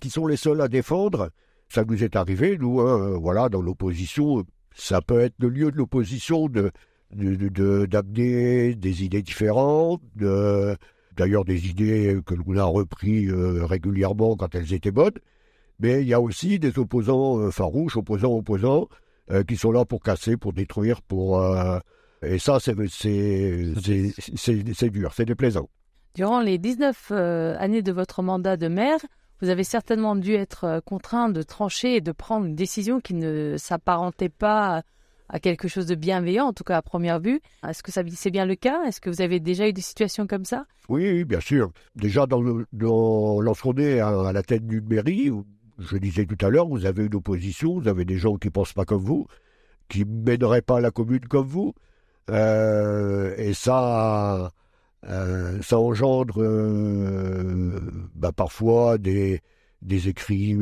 qui 0.00 0.10
sont 0.10 0.26
les 0.26 0.36
seuls 0.36 0.60
à 0.60 0.68
défendre. 0.68 1.30
Ça 1.68 1.84
nous 1.84 2.02
est 2.02 2.16
arrivé, 2.16 2.56
nous, 2.58 2.80
hein, 2.80 3.18
voilà, 3.20 3.48
dans 3.48 3.62
l'opposition. 3.62 4.44
Ça 4.74 5.00
peut 5.02 5.20
être 5.20 5.34
le 5.38 5.48
lieu 5.48 5.72
de 5.72 5.76
l'opposition 5.76 6.48
de, 6.48 6.70
d'amener 7.86 8.74
des 8.76 9.04
idées 9.04 9.22
différentes, 9.22 10.02
d'ailleurs 11.16 11.44
des 11.44 11.68
idées 11.68 12.20
que 12.24 12.34
l'on 12.34 12.56
a 12.56 12.64
repris 12.64 13.28
régulièrement 13.30 14.36
quand 14.36 14.54
elles 14.54 14.72
étaient 14.72 14.92
bonnes. 14.92 15.18
Mais 15.80 16.02
il 16.02 16.08
y 16.08 16.14
a 16.14 16.20
aussi 16.20 16.60
des 16.60 16.78
opposants 16.78 17.50
farouches, 17.50 17.96
opposants, 17.96 18.36
opposants, 18.36 18.88
euh, 19.30 19.44
qui 19.44 19.56
sont 19.56 19.72
là 19.72 19.84
pour 19.84 20.02
casser, 20.02 20.36
pour 20.36 20.52
détruire, 20.52 21.02
pour... 21.02 21.40
euh, 21.40 21.78
et 22.22 22.38
ça, 22.38 22.58
c'est, 22.60 22.74
dur, 24.90 25.12
c'est 25.14 25.24
déplaisant. 25.24 25.68
Durant 26.14 26.40
les 26.40 26.58
19 26.58 27.08
euh, 27.12 27.56
années 27.58 27.82
de 27.82 27.92
votre 27.92 28.22
mandat 28.22 28.56
de 28.56 28.68
maire, 28.68 28.98
vous 29.40 29.48
avez 29.48 29.64
certainement 29.64 30.16
dû 30.16 30.34
être 30.34 30.82
contraint 30.84 31.30
de 31.30 31.42
trancher 31.42 31.96
et 31.96 32.00
de 32.00 32.12
prendre 32.12 32.46
une 32.46 32.56
décision 32.56 33.00
qui 33.00 33.14
ne 33.14 33.56
s'apparentait 33.56 34.28
pas 34.28 34.82
à 35.30 35.38
quelque 35.38 35.68
chose 35.68 35.86
de 35.86 35.94
bienveillant, 35.94 36.46
en 36.46 36.52
tout 36.52 36.64
cas 36.64 36.76
à 36.76 36.82
première 36.82 37.20
vue. 37.20 37.40
Est-ce 37.66 37.82
que 37.82 37.92
c'est 37.92 38.30
bien 38.30 38.44
le 38.44 38.56
cas? 38.56 38.82
Est-ce 38.84 39.00
que 39.00 39.08
vous 39.08 39.22
avez 39.22 39.40
déjà 39.40 39.68
eu 39.68 39.72
des 39.72 39.80
situations 39.80 40.26
comme 40.26 40.44
ça? 40.44 40.66
Oui, 40.88 41.24
bien 41.24 41.40
sûr. 41.40 41.70
Déjà, 41.94 42.26
dans, 42.26 42.42
dans, 42.72 43.40
lorsqu'on 43.40 43.74
est 43.76 44.00
à, 44.00 44.08
à 44.08 44.32
la 44.32 44.42
tête 44.42 44.66
d'une 44.66 44.86
mairie, 44.86 45.30
je 45.80 45.96
disais 45.96 46.26
tout 46.26 46.44
à 46.44 46.50
l'heure, 46.50 46.68
vous 46.68 46.86
avez 46.86 47.06
une 47.06 47.14
opposition, 47.14 47.80
vous 47.80 47.88
avez 47.88 48.04
des 48.04 48.18
gens 48.18 48.36
qui 48.36 48.48
ne 48.48 48.52
pensent 48.52 48.72
pas 48.72 48.84
comme 48.84 49.02
vous, 49.02 49.26
qui 49.88 50.04
ne 50.04 50.22
mèneraient 50.24 50.62
pas 50.62 50.80
la 50.80 50.90
commune 50.90 51.26
comme 51.26 51.46
vous. 51.46 51.74
Euh, 52.30 53.34
et 53.38 53.54
ça, 53.54 54.52
euh, 55.08 55.60
ça 55.62 55.78
engendre 55.78 56.42
euh, 56.42 57.80
bah, 58.14 58.32
parfois 58.32 58.98
des, 58.98 59.40
des 59.82 60.08
écrits 60.08 60.54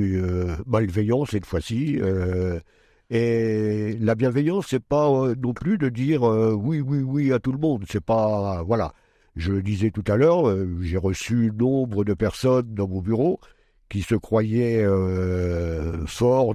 malveillants 0.67 1.27
cette 1.27 1.47
fois-ci. 1.47 1.99
et 3.11 3.97
la 4.01 4.15
bienveillance, 4.15 4.67
c'est 4.71 4.83
pas 4.83 5.09
non 5.43 5.53
plus 5.53 5.79
de 5.79 5.89
dire 5.89 6.23
oui, 6.23 6.81
oui, 6.81 7.01
oui 7.01 7.33
à 7.33 7.39
tout 7.41 7.53
le 7.53 7.59
monde. 7.59 7.85
C'est 7.89 8.05
pas 8.05 8.63
voilà. 8.63 8.95
Je 9.37 9.53
le 9.53 9.63
disais 9.63 9.91
tout 9.91 10.05
à 10.09 10.17
l'heure, 10.17 10.45
j'ai 10.81 10.97
reçu 10.97 11.53
nombre 11.57 12.05
de 12.05 12.15
personnes 12.15 12.75
dans 12.75 12.89
mon 12.89 13.01
bureau 13.01 13.41
qui 13.89 14.03
se 14.03 14.15
croyaient 14.15 14.83
euh, 14.85 16.05
forts 16.07 16.55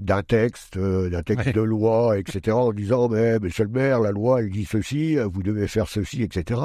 d'un 0.00 0.22
texte, 0.22 0.76
euh, 0.76 1.08
d'un 1.08 1.22
texte 1.22 1.46
Ouais. 1.46 1.52
de 1.52 1.60
loi, 1.60 2.18
etc., 2.18 2.50
en 2.56 2.72
disant 2.72 3.08
mais 3.08 3.38
monsieur 3.38 3.64
le 3.64 3.70
maire, 3.70 4.00
la 4.00 4.10
loi 4.10 4.40
elle 4.40 4.50
dit 4.50 4.64
ceci, 4.64 5.16
vous 5.16 5.42
devez 5.42 5.68
faire 5.68 5.88
ceci, 5.88 6.22
etc. 6.22 6.60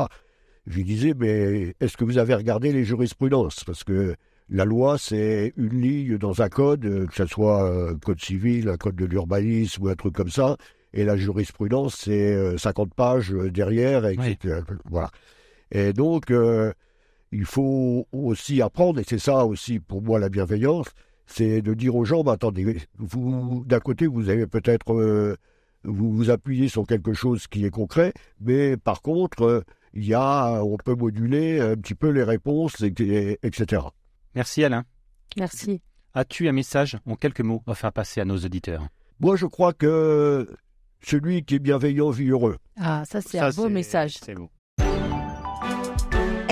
Je 0.68 0.76
lui 0.76 0.84
disais 0.84 1.14
mais 1.18 1.76
est-ce 1.80 1.96
que 1.96 2.04
vous 2.06 2.18
avez 2.18 2.34
regardé 2.34 2.72
les 2.72 2.84
jurisprudences? 2.84 3.64
Parce 3.64 3.84
que 3.84 4.16
la 4.50 4.66
loi 4.66 4.98
c'est 4.98 5.54
une 5.58 5.80
ligne 5.80 6.18
dans 6.18 6.42
un 6.42 6.50
code, 6.50 6.86
euh, 6.86 7.06
que 7.06 7.14
ce 7.16 7.26
soit 7.28 7.70
un 7.92 7.96
code 7.96 8.20
civil, 8.20 8.68
un 8.70 8.78
code 8.78 8.96
de 8.96 9.06
l'urbanisme 9.06 9.84
ou 9.84 9.88
un 9.90 9.96
truc 9.96 10.16
comme 10.16 10.30
ça, 10.32 10.58
et 10.94 11.04
la 11.06 11.16
jurisprudence 11.16 11.96
c'est 11.96 12.34
euh, 12.34 12.58
50 12.58 12.94
pages 12.96 13.32
euh, 13.32 13.52
derrière, 13.52 14.06
etc. 14.08 14.62
Voilà. 14.90 15.12
Et 15.72 15.94
donc 15.94 16.32
euh, 16.32 16.74
il 17.32 17.46
faut 17.46 18.08
aussi 18.12 18.62
apprendre, 18.62 19.00
et 19.00 19.04
c'est 19.08 19.20
ça 19.20 19.46
aussi 19.46 19.80
pour 19.80 20.02
moi 20.02 20.20
la 20.20 20.30
bienveillance, 20.30 20.88
c'est 21.26 21.62
de 21.62 21.74
dire 21.74 21.96
aux 21.96 22.06
gens, 22.06 22.24
bah, 22.24 22.34
attendez, 22.34 22.78
vous, 22.98 23.64
d'un 23.66 23.80
côté, 23.80 24.08
vous 24.08 24.30
avez 24.30 24.48
peut-être, 24.48 24.94
euh, 24.94 25.36
vous 25.84 26.12
vous 26.12 26.30
appuyez 26.32 26.68
sur 26.70 26.86
quelque 26.88 27.14
chose 27.14 27.48
qui 27.48 27.66
est 27.66 27.70
concret, 27.70 28.14
mais 28.42 28.78
par 28.78 29.02
contre, 29.02 29.44
euh, 29.44 29.62
il 29.94 30.06
y 30.06 30.14
a, 30.14 30.64
on 30.64 30.78
peut 30.78 30.96
moduler 30.96 31.60
un 31.60 31.76
petit 31.76 31.96
peu 31.96 32.10
les 32.10 32.24
réponses, 32.24 32.82
et- 32.82 33.40
etc. 33.44 33.82
Merci 34.36 34.64
Alain. 34.64 34.86
Merci. 35.38 35.82
As-tu 36.14 36.48
un 36.48 36.52
message 36.52 36.98
en 37.06 37.16
quelques 37.16 37.42
mots 37.42 37.62
à 37.68 37.76
faire 37.76 37.94
passer 37.94 38.20
à 38.22 38.26
nos 38.26 38.38
auditeurs? 38.38 38.88
Moi, 39.20 39.36
je 39.36 39.46
crois 39.46 39.74
que 39.74 40.48
celui 41.02 41.44
qui 41.44 41.56
est 41.56 41.60
bienveillant 41.60 42.10
vit 42.10 42.30
heureux. 42.30 42.58
Ah, 42.78 43.04
ça 43.06 43.22
c'est 43.22 43.38
un 43.40 43.52
beau 43.52 43.70
message. 43.70 44.18
C'est 44.24 44.34
beau. 44.34 44.50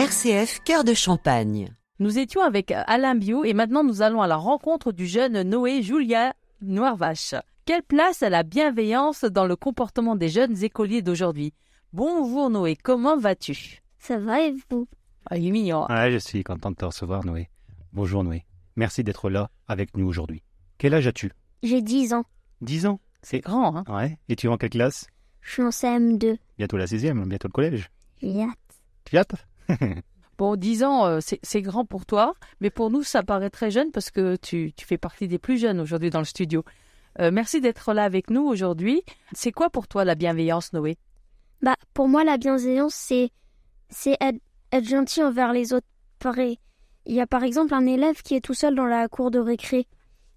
RCF 0.07 0.61
Cœur 0.63 0.85
de 0.85 0.93
Champagne. 0.93 1.75
Nous 1.99 2.17
étions 2.17 2.39
avec 2.39 2.71
Alain 2.71 3.13
Bio 3.13 3.43
et 3.43 3.53
maintenant 3.53 3.83
nous 3.83 4.01
allons 4.01 4.21
à 4.21 4.27
la 4.27 4.37
rencontre 4.37 4.93
du 4.93 5.05
jeune 5.05 5.41
Noé 5.41 5.81
Julia 5.81 6.33
Noirvache. 6.61 7.35
Quelle 7.65 7.83
place 7.83 8.23
a 8.23 8.29
la 8.29 8.43
bienveillance 8.43 9.25
dans 9.25 9.45
le 9.45 9.57
comportement 9.57 10.15
des 10.15 10.29
jeunes 10.29 10.63
écoliers 10.63 11.01
d'aujourd'hui? 11.01 11.53
Bonjour 11.91 12.49
Noé, 12.49 12.77
comment 12.77 13.17
vas-tu? 13.17 13.81
Ça 13.99 14.17
va 14.17 14.39
et 14.43 14.55
vous? 14.69 14.87
Ah, 15.29 15.37
il 15.37 15.47
est 15.47 15.51
mignon. 15.51 15.85
Ouais, 15.89 16.09
je 16.09 16.19
suis 16.19 16.41
content 16.41 16.71
de 16.71 16.77
te 16.77 16.85
recevoir, 16.85 17.25
Noé. 17.25 17.49
Bonjour, 17.91 18.23
Noé. 18.23 18.45
Merci 18.77 19.03
d'être 19.03 19.29
là 19.29 19.49
avec 19.67 19.97
nous 19.97 20.07
aujourd'hui. 20.07 20.41
Quel 20.77 20.93
âge 20.93 21.07
as-tu? 21.07 21.33
J'ai 21.63 21.81
10 21.81 22.13
ans. 22.13 22.23
10 22.61 22.85
ans? 22.85 23.01
C'est 23.23 23.41
grand, 23.41 23.75
hein? 23.75 23.83
Ouais. 23.89 24.17
Et 24.29 24.37
tu 24.37 24.47
es 24.47 24.49
en 24.49 24.55
quelle 24.55 24.69
classe? 24.69 25.07
Je 25.41 25.51
suis 25.51 25.63
en 25.63 25.69
CM2. 25.69 26.37
Bientôt 26.57 26.77
la 26.77 26.87
sixième, 26.87 27.27
bientôt 27.27 27.49
le 27.49 27.51
collège. 27.51 27.89
J'ai 28.21 28.41
hâte. 29.17 29.46
Bon, 30.37 30.55
10 30.55 30.83
ans, 30.83 31.05
euh, 31.07 31.19
c'est 31.19 31.61
grand 31.63 31.83
pour 31.83 32.05
toi, 32.05 32.35
mais 32.61 32.69
pour 32.69 32.91
nous, 32.91 33.01
ça 33.01 33.23
paraît 33.23 33.49
très 33.49 33.71
jeune 33.71 33.91
parce 33.91 34.11
que 34.11 34.35
tu, 34.35 34.71
fais 34.79 34.99
partie 34.99 35.27
des 35.27 35.39
plus 35.39 35.57
jeunes 35.57 35.79
aujourd'hui 35.79 36.11
dans 36.11 36.19
le 36.19 36.25
studio. 36.25 36.63
Euh, 37.19 37.31
merci 37.31 37.59
d'être 37.59 37.91
là 37.93 38.03
avec 38.03 38.29
nous 38.29 38.43
aujourd'hui. 38.43 39.01
C'est 39.31 39.51
quoi 39.51 39.71
pour 39.71 39.87
toi 39.87 40.05
la 40.05 40.13
bienveillance, 40.13 40.73
Noé? 40.73 40.97
Bah, 41.63 41.75
pour 41.95 42.07
moi, 42.07 42.23
la 42.23 42.37
bienveillance, 42.37 42.93
c'est, 42.93 43.31
être, 44.21 44.85
gentil 44.85 45.23
envers 45.23 45.53
les 45.53 45.73
autres. 45.73 45.87
Il 47.05 47.15
y 47.15 47.21
a 47.21 47.25
par 47.25 47.43
exemple 47.43 47.73
un 47.73 47.85
élève 47.87 48.21
qui 48.21 48.35
est 48.35 48.41
tout 48.41 48.53
seul 48.53 48.75
dans 48.75 48.85
la 48.85 49.07
cour 49.07 49.31
de 49.31 49.39
récré. 49.39 49.87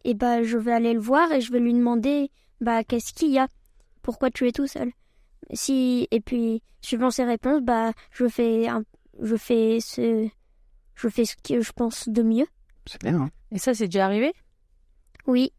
et 0.05 0.15
bah 0.15 0.43
je 0.43 0.57
vais 0.57 0.73
aller 0.73 0.93
le 0.95 1.01
voir 1.01 1.33
et 1.33 1.41
je 1.41 1.53
vais 1.53 1.59
lui 1.59 1.73
demander 1.73 2.31
bah 2.61 2.85
qu'est-ce 2.85 3.13
qu'il 3.13 3.33
y 3.33 3.39
a? 3.39 3.49
Pourquoi 4.03 4.31
tu 4.31 4.47
es 4.47 4.53
tout 4.53 4.67
seul? 4.67 4.93
Si 5.53 6.07
et 6.11 6.21
puis 6.21 6.63
suivant 6.81 7.11
ses 7.11 7.25
réponses, 7.25 7.63
bah 7.63 7.93
je 8.13 8.29
fais 8.29 8.69
un, 8.69 8.85
je 9.23 9.37
fais 9.37 9.79
ce 9.81 10.29
je 10.95 11.09
fais 11.09 11.25
ce 11.25 11.35
que 11.37 11.61
je 11.61 11.73
pense 11.73 12.09
de 12.09 12.23
mieux. 12.23 12.47
C'est 12.87 13.00
bien, 13.03 13.21
hein 13.21 13.31
Et 13.50 13.59
ça, 13.59 13.73
c'est 13.75 13.87
déjà 13.87 14.05
arrivé? 14.05 14.33
Oui. 15.27 15.53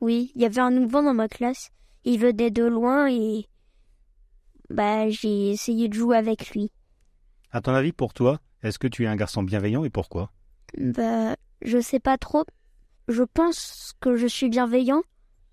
Oui, 0.00 0.32
il 0.34 0.42
y 0.42 0.46
avait 0.46 0.60
un 0.60 0.70
nouveau 0.70 1.02
dans 1.02 1.14
ma 1.14 1.28
classe. 1.28 1.70
Il 2.04 2.20
venait 2.20 2.50
de 2.50 2.64
loin 2.64 3.08
et 3.10 3.46
bah 4.70 5.08
j'ai 5.10 5.50
essayé 5.50 5.88
de 5.88 5.94
jouer 5.94 6.16
avec 6.16 6.50
lui. 6.50 6.70
À 7.50 7.60
ton 7.60 7.74
avis, 7.74 7.92
pour 7.92 8.14
toi, 8.14 8.40
est-ce 8.62 8.78
que 8.78 8.86
tu 8.86 9.04
es 9.04 9.08
un 9.08 9.16
garçon 9.16 9.42
bienveillant 9.42 9.84
et 9.84 9.90
pourquoi? 9.90 10.30
Bah, 10.78 11.36
je 11.62 11.80
sais 11.80 11.98
pas 11.98 12.16
trop. 12.16 12.44
Je 13.08 13.24
pense 13.24 13.92
que 14.00 14.16
je 14.16 14.28
suis 14.28 14.48
bienveillant 14.48 15.02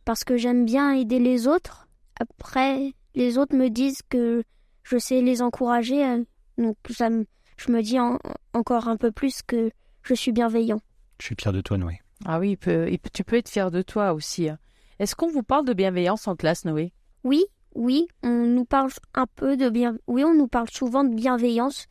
parce 0.05 0.23
que 0.23 0.37
j'aime 0.37 0.65
bien 0.65 0.93
aider 0.93 1.19
les 1.19 1.47
autres. 1.47 1.87
Après, 2.19 2.93
les 3.15 3.37
autres 3.37 3.55
me 3.55 3.69
disent 3.69 4.01
que 4.09 4.43
je 4.83 4.97
sais 4.97 5.21
les 5.21 5.41
encourager, 5.41 6.05
euh, 6.05 6.23
donc 6.57 6.75
ça 6.89 7.09
me, 7.09 7.25
je 7.57 7.71
me 7.71 7.81
dis 7.81 7.99
en- 7.99 8.19
encore 8.53 8.87
un 8.87 8.97
peu 8.97 9.11
plus 9.11 9.41
que 9.41 9.71
je 10.03 10.13
suis 10.13 10.31
bienveillant. 10.31 10.79
Je 11.19 11.25
suis 11.27 11.35
fier 11.39 11.51
de 11.53 11.61
toi, 11.61 11.77
Noé. 11.77 11.99
Ah 12.25 12.39
oui, 12.39 12.51
il 12.51 12.57
peut- 12.57 12.89
il 12.89 12.99
peut- 12.99 13.09
tu 13.13 13.23
peux 13.23 13.35
être 13.37 13.49
fier 13.49 13.69
de 13.71 13.81
toi 13.81 14.13
aussi. 14.13 14.49
hein. 14.49 14.57
Est-ce 14.99 15.15
qu'on 15.15 15.29
vous 15.29 15.43
parle 15.43 15.65
de 15.65 15.73
bienveillance 15.73 16.27
en 16.27 16.35
classe, 16.35 16.65
Noé? 16.65 16.93
Oui, 17.23 17.45
oui, 17.75 18.07
on 18.23 18.29
nous 18.47 18.65
parle 18.65 18.89
un 19.13 19.25
peu 19.35 19.55
de 19.57 19.69
bien. 19.69 19.97
Oui, 20.07 20.23
on 20.23 20.33
nous 20.33 20.47
parle 20.47 20.69
souvent 20.71 21.03
de 21.03 21.13
bienveillance. 21.13 21.85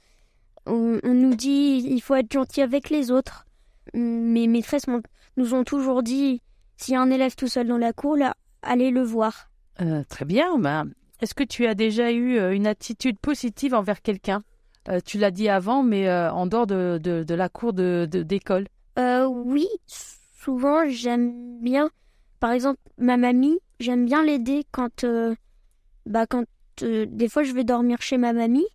On, 0.67 0.99
on 1.05 1.15
nous 1.15 1.35
dit 1.37 1.85
il 1.89 2.01
faut 2.01 2.15
être 2.17 2.33
gentil 2.33 2.63
avec 2.63 2.91
les 2.91 3.11
autres. 3.13 3.47
Mes 3.95 4.49
maîtresses 4.49 4.89
m'ont- 4.89 5.03
nous 5.37 5.55
ont 5.55 5.63
toujours 5.65 6.03
dit 6.03 6.43
s'il 6.77 6.95
y 6.95 6.97
a 6.97 7.01
un 7.01 7.11
élève 7.11 7.37
tout 7.37 7.47
seul 7.49 7.69
dans 7.69 7.79
la 7.79 7.93
cour, 7.93 8.17
là, 8.17 8.35
allez 8.63 8.91
le 8.91 9.03
voir. 9.03 9.49
Euh, 9.81 10.03
Très 10.09 10.25
bien. 10.25 10.59
Ben, 10.59 10.91
Est-ce 11.21 11.35
que 11.35 11.45
tu 11.45 11.67
as 11.67 11.75
déjà 11.75 12.11
eu 12.13 12.37
euh, 12.39 12.53
une 12.55 12.67
attitude 12.67 13.19
positive 13.19 13.73
envers 13.75 14.03
quelqu'un? 14.03 14.43
Euh, 14.89 15.01
Tu 15.05 15.19
l'as 15.19 15.31
dit 15.31 15.49
avant, 15.49 15.83
mais 15.83 16.09
euh, 16.09 16.31
en 16.33 16.47
dehors 16.47 16.67
de, 16.67 16.99
de, 17.03 17.25
de 17.25 17.35
la 17.35 17.49
cour 17.49 17.73
de- 17.73 18.07
de- 18.11 18.23
d'école. 18.23 18.67
Euh, 18.99 19.27
oui, 19.27 19.67
souvent 19.87 20.89
j'aime 20.89 21.61
bien. 21.61 21.91
Par 22.41 22.53
exemple, 22.53 22.79
ma 22.99 23.17
mamie, 23.17 23.59
j'aime 23.81 24.05
bien 24.07 24.23
l'aider 24.25 24.65
quand, 24.71 25.05
euh, 25.05 25.35
bah, 26.07 26.27
quand 26.27 26.45
euh, 26.83 27.07
des 27.09 27.29
fois 27.29 27.43
je 27.43 27.53
vais 27.53 27.65
dormir 27.65 28.01
chez 28.01 28.17
ma 28.17 28.33
mamie. 28.33 28.67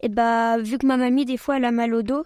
Et 0.00 0.08
bah, 0.08 0.58
vu 0.58 0.76
que 0.78 0.86
ma 0.86 0.96
mamie 0.98 1.24
des 1.24 1.36
fois 1.38 1.56
elle 1.56 1.64
a 1.64 1.72
mal 1.72 1.94
au 1.94 2.02
dos, 2.02 2.24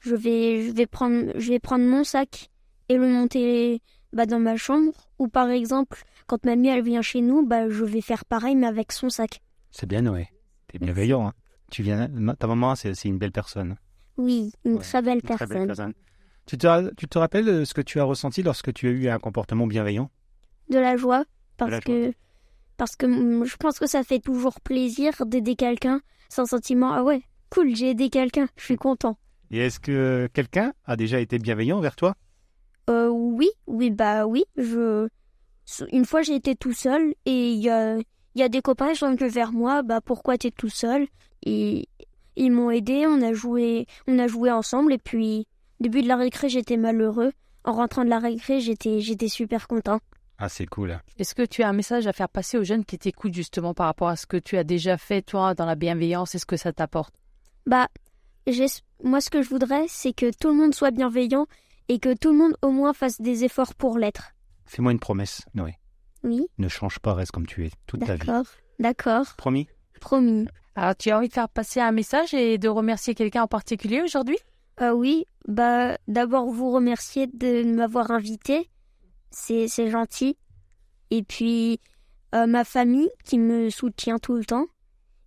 je 0.00 0.14
vais, 0.14 0.62
je 0.62 0.72
vais 0.72 0.86
prendre, 0.86 1.32
je 1.36 1.50
vais 1.50 1.58
prendre 1.58 1.84
mon 1.84 2.02
sac 2.04 2.48
et 2.88 2.96
le 2.96 3.06
monter 3.08 3.82
bah, 4.14 4.24
dans 4.26 4.40
ma 4.40 4.56
chambre. 4.56 4.92
Ou 5.18 5.28
par 5.28 5.50
exemple, 5.50 6.02
quand 6.26 6.44
mamie 6.46 6.68
elle 6.68 6.82
vient 6.82 7.02
chez 7.02 7.20
nous, 7.20 7.44
bah, 7.46 7.68
je 7.68 7.84
vais 7.84 8.00
faire 8.00 8.24
pareil 8.24 8.56
mais 8.56 8.66
avec 8.66 8.90
son 8.92 9.10
sac. 9.10 9.42
C'est 9.70 9.86
bien, 9.86 10.00
Noé. 10.02 10.28
T'es 10.68 10.78
bienveillant, 10.78 11.26
hein 11.28 11.32
Tu 11.70 11.82
viens, 11.82 12.08
ta 12.38 12.46
maman, 12.46 12.74
c'est 12.74 13.04
une 13.04 13.18
belle 13.18 13.32
personne. 13.32 13.76
Oui, 14.16 14.52
une 14.64 14.74
Ouais, 14.74 14.80
très 14.80 15.02
belle 15.02 15.20
Une 15.22 15.22
très 15.22 15.36
personne. 15.38 15.58
belle 15.58 15.66
personne. 15.68 15.94
Tu 16.46 16.58
te, 16.58 16.94
tu 16.94 17.06
te 17.06 17.18
rappelles 17.18 17.64
ce 17.64 17.74
que 17.74 17.80
tu 17.80 18.00
as 18.00 18.04
ressenti 18.04 18.42
lorsque 18.42 18.72
tu 18.72 18.88
as 18.88 18.90
eu 18.90 19.08
un 19.08 19.18
comportement 19.18 19.66
bienveillant? 19.66 20.10
De 20.68 20.78
la 20.78 20.96
joie 20.96 21.24
parce 21.56 21.70
la 21.70 21.80
joie. 21.80 21.94
que 21.94 22.12
parce 22.76 22.96
que 22.96 23.06
je 23.44 23.56
pense 23.56 23.78
que 23.78 23.86
ça 23.86 24.02
fait 24.02 24.20
toujours 24.20 24.60
plaisir 24.60 25.12
d'aider 25.26 25.54
quelqu'un 25.54 26.00
sans 26.28 26.46
sentiment 26.46 26.92
ah 26.92 27.02
ouais 27.04 27.22
cool 27.50 27.74
j'ai 27.76 27.90
aidé 27.90 28.08
quelqu'un 28.08 28.48
je 28.56 28.64
suis 28.64 28.76
content 28.76 29.18
Et 29.50 29.58
est-ce 29.58 29.78
que 29.80 30.28
quelqu'un 30.32 30.72
a 30.86 30.96
déjà 30.96 31.20
été 31.20 31.38
bienveillant 31.38 31.78
envers 31.78 31.94
toi? 31.96 32.14
Euh, 32.88 33.08
oui 33.08 33.50
oui 33.66 33.90
bah 33.90 34.26
oui 34.26 34.44
je 34.56 35.08
une 35.92 36.04
fois 36.06 36.22
j'ai 36.22 36.34
été 36.36 36.54
tout 36.56 36.72
seul 36.72 37.14
et 37.26 37.52
il 37.52 37.58
y 37.60 37.68
a 37.68 37.96
il 37.98 38.40
y 38.40 38.42
a 38.42 38.48
des 38.48 38.62
copains 38.62 38.90
qui 38.92 38.96
sont 38.98 39.14
venus 39.14 39.32
vers 39.32 39.52
moi 39.52 39.82
bah 39.82 40.00
pourquoi 40.00 40.38
t'es 40.38 40.50
tout 40.50 40.70
seul? 40.70 41.06
Ils 41.46 41.86
m'ont 42.52 42.70
aidé 42.70 43.04
on 43.06 43.22
a 43.22 43.32
joué 43.32 43.86
on 44.06 44.18
a 44.18 44.26
joué 44.26 44.50
ensemble 44.50 44.92
et 44.92 44.98
puis 44.98 45.46
début 45.80 46.02
de 46.02 46.08
la 46.08 46.16
récré 46.16 46.48
j'étais 46.48 46.76
malheureux 46.76 47.32
en 47.64 47.72
rentrant 47.72 48.04
de 48.04 48.10
la 48.10 48.18
récré 48.18 48.60
j'étais 48.60 49.00
j'étais 49.00 49.28
super 49.28 49.68
content 49.68 50.00
Ah, 50.38 50.48
c'est 50.48 50.64
cool. 50.66 50.98
Est-ce 51.18 51.34
que 51.34 51.44
tu 51.44 51.62
as 51.62 51.68
un 51.68 51.74
message 51.74 52.06
à 52.06 52.12
faire 52.14 52.30
passer 52.30 52.56
aux 52.56 52.64
jeunes 52.64 52.84
qui 52.86 52.96
t'écoutent 52.98 53.34
justement 53.34 53.74
par 53.74 53.86
rapport 53.86 54.08
à 54.08 54.16
ce 54.16 54.24
que 54.26 54.38
tu 54.38 54.56
as 54.56 54.64
déjà 54.64 54.96
fait, 54.96 55.20
toi, 55.20 55.54
dans 55.54 55.66
la 55.66 55.74
bienveillance 55.74 56.34
et 56.34 56.38
ce 56.38 56.46
que 56.46 56.56
ça 56.56 56.72
t'apporte? 56.72 57.12
Bah, 57.66 57.88
moi, 59.04 59.20
ce 59.20 59.28
que 59.28 59.42
je 59.42 59.50
voudrais, 59.50 59.84
c'est 59.88 60.14
que 60.14 60.30
tout 60.40 60.48
le 60.48 60.54
monde 60.54 60.74
soit 60.74 60.92
bienveillant 60.92 61.44
et 61.88 61.98
que 61.98 62.14
tout 62.16 62.30
le 62.32 62.38
monde 62.38 62.56
au 62.62 62.70
moins 62.70 62.94
fasse 62.94 63.20
des 63.20 63.44
efforts 63.44 63.74
pour 63.74 63.98
l'être. 63.98 64.32
Fais-moi 64.64 64.92
une 64.92 64.98
promesse, 64.98 65.42
Noé. 65.52 65.74
Oui, 66.22 66.46
Ne 66.56 66.68
change 66.68 66.98
pas, 67.00 67.12
reste 67.12 67.32
comme 67.32 67.46
tu 67.46 67.66
es 67.66 67.70
toute 67.86 68.00
ta 68.06 68.14
vie. 68.14 68.20
d'accord, 68.26 68.46
d'accord, 68.78 69.26
Promis? 69.36 69.68
Promis. 70.00 70.46
Alors, 70.80 70.96
tu 70.96 71.10
as 71.10 71.18
envie 71.18 71.28
de 71.28 71.34
faire 71.34 71.50
passer 71.50 71.78
un 71.78 71.92
message 71.92 72.32
et 72.32 72.56
de 72.56 72.66
remercier 72.66 73.14
quelqu'un 73.14 73.42
en 73.42 73.46
particulier 73.46 74.00
aujourd'hui? 74.00 74.38
Ah 74.78 74.94
oui, 74.94 75.26
bah, 75.46 75.98
d'abord 76.08 76.50
vous 76.50 76.72
remercier 76.72 77.26
de 77.26 77.64
m'avoir 77.64 78.10
invité, 78.10 78.70
c'est 79.30 79.68
c'est 79.68 79.90
gentil. 79.90 80.38
Et 81.10 81.22
puis 81.22 81.80
euh, 82.34 82.46
ma 82.46 82.64
famille 82.64 83.10
qui 83.26 83.38
me 83.38 83.68
soutient 83.68 84.18
tout 84.18 84.36
le 84.36 84.46
temps. 84.46 84.64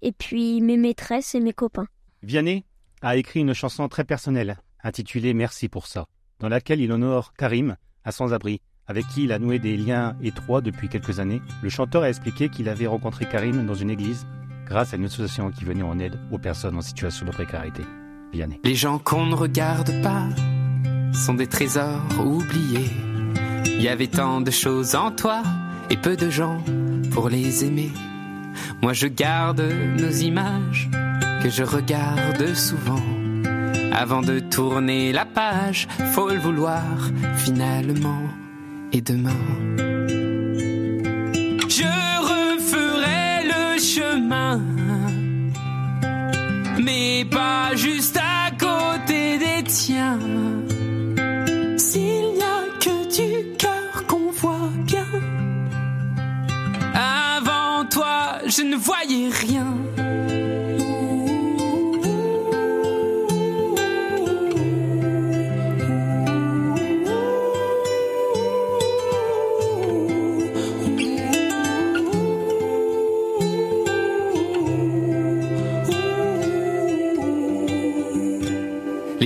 Et 0.01 0.11
puis 0.11 0.59
mes 0.59 0.75
maîtresses 0.75 1.35
et 1.35 1.39
mes 1.39 1.53
copains. 1.53 1.85
Vianney 2.23 2.65
a 3.03 3.15
écrit 3.15 3.41
une 3.41 3.53
chanson 3.53 3.87
très 3.87 4.05
personnelle, 4.05 4.57
intitulée 4.83 5.35
Merci 5.35 5.69
pour 5.69 5.85
ça, 5.85 6.07
dans 6.39 6.49
laquelle 6.49 6.81
il 6.81 6.91
honore 6.91 7.33
Karim, 7.33 7.77
un 8.05 8.11
sans-abri, 8.11 8.59
avec 8.87 9.05
qui 9.09 9.25
il 9.25 9.31
a 9.31 9.37
noué 9.37 9.59
des 9.59 9.77
liens 9.77 10.17
étroits 10.23 10.61
depuis 10.61 10.89
quelques 10.89 11.19
années. 11.19 11.43
Le 11.61 11.69
chanteur 11.69 12.01
a 12.01 12.09
expliqué 12.09 12.49
qu'il 12.49 12.69
avait 12.69 12.87
rencontré 12.87 13.27
Karim 13.27 13.67
dans 13.67 13.75
une 13.75 13.91
église 13.91 14.25
grâce 14.65 14.93
à 14.93 14.97
une 14.97 15.05
association 15.05 15.51
qui 15.51 15.65
venait 15.65 15.83
en 15.83 15.99
aide 15.99 16.19
aux 16.31 16.37
personnes 16.37 16.77
en 16.77 16.81
situation 16.81 17.25
de 17.25 17.31
précarité. 17.31 17.83
Vianney. 18.31 18.59
Les 18.63 18.75
gens 18.75 18.99
qu'on 18.99 19.25
ne 19.25 19.35
regarde 19.35 20.01
pas 20.01 20.27
sont 21.13 21.35
des 21.35 21.47
trésors 21.47 22.01
oubliés. 22.19 22.89
Il 23.65 23.81
y 23.81 23.87
avait 23.87 24.07
tant 24.07 24.41
de 24.41 24.51
choses 24.51 24.95
en 24.95 25.11
toi 25.11 25.43
et 25.89 25.97
peu 25.97 26.15
de 26.15 26.29
gens 26.29 26.57
pour 27.11 27.29
les 27.29 27.65
aimer. 27.65 27.91
Moi 28.81 28.93
je 28.93 29.07
garde 29.07 29.61
nos 29.99 30.09
images 30.09 30.89
que 31.43 31.49
je 31.49 31.63
regarde 31.63 32.53
souvent. 32.55 33.01
Avant 33.91 34.21
de 34.21 34.39
tourner 34.39 35.11
la 35.11 35.25
page, 35.25 35.87
faut 36.13 36.29
le 36.29 36.39
vouloir 36.39 36.83
finalement. 37.35 38.21
Et 38.91 39.01
demain, 39.01 39.31
mais 46.79 47.25
pas 47.29 47.75
juste 47.75 48.17
à 48.17 48.51
côté 48.51 49.37
des 49.37 49.63
tiens. 49.63 50.19
S'il 51.77 52.33
n'y 52.35 52.41
a 52.41 52.61
que 52.79 52.95
du 53.15 53.57
cœur 53.57 54.05
qu'on 54.07 54.31
voit 54.31 54.69
bien, 54.85 55.07
avant 56.93 57.85
toi 57.89 58.39
je 58.45 58.61
ne 58.61 58.75
voyais 58.75 59.29
rien. 59.29 59.92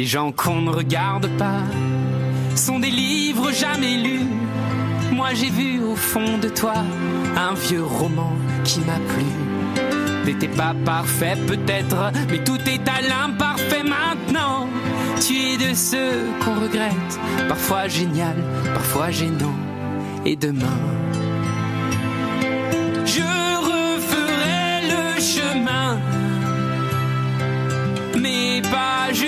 Gens 0.07 0.31
qu'on 0.31 0.61
ne 0.61 0.69
regarde 0.69 1.27
pas 1.37 1.63
sont 2.55 2.79
des 2.79 2.89
livres 2.89 3.51
jamais 3.51 3.97
lus. 3.97 4.25
Moi 5.11 5.33
j'ai 5.33 5.49
vu 5.49 5.83
au 5.83 5.97
fond 5.97 6.37
de 6.37 6.47
toi 6.47 6.75
un 7.35 7.53
vieux 7.53 7.83
roman 7.83 8.31
qui 8.63 8.79
m'a 8.79 8.99
plu. 9.11 9.25
T'étais 10.25 10.47
pas 10.47 10.73
parfait 10.85 11.35
peut-être, 11.45 12.11
mais 12.29 12.41
tout 12.43 12.59
est 12.67 12.87
à 12.87 13.01
l'imparfait 13.01 13.83
maintenant. 13.83 14.67
Tu 15.19 15.33
es 15.33 15.57
de 15.57 15.73
ceux 15.73 16.15
qu'on 16.41 16.55
regrette, 16.55 17.19
parfois 17.49 17.89
génial, 17.89 18.37
parfois 18.73 19.11
gênant. 19.11 19.57
Et 20.25 20.37
demain, 20.37 20.79
je 23.05 23.27
referai 23.71 24.87
le 24.93 25.21
chemin 25.21 25.99
mais 28.21 28.61
pas 28.71 29.13
juste 29.13 29.26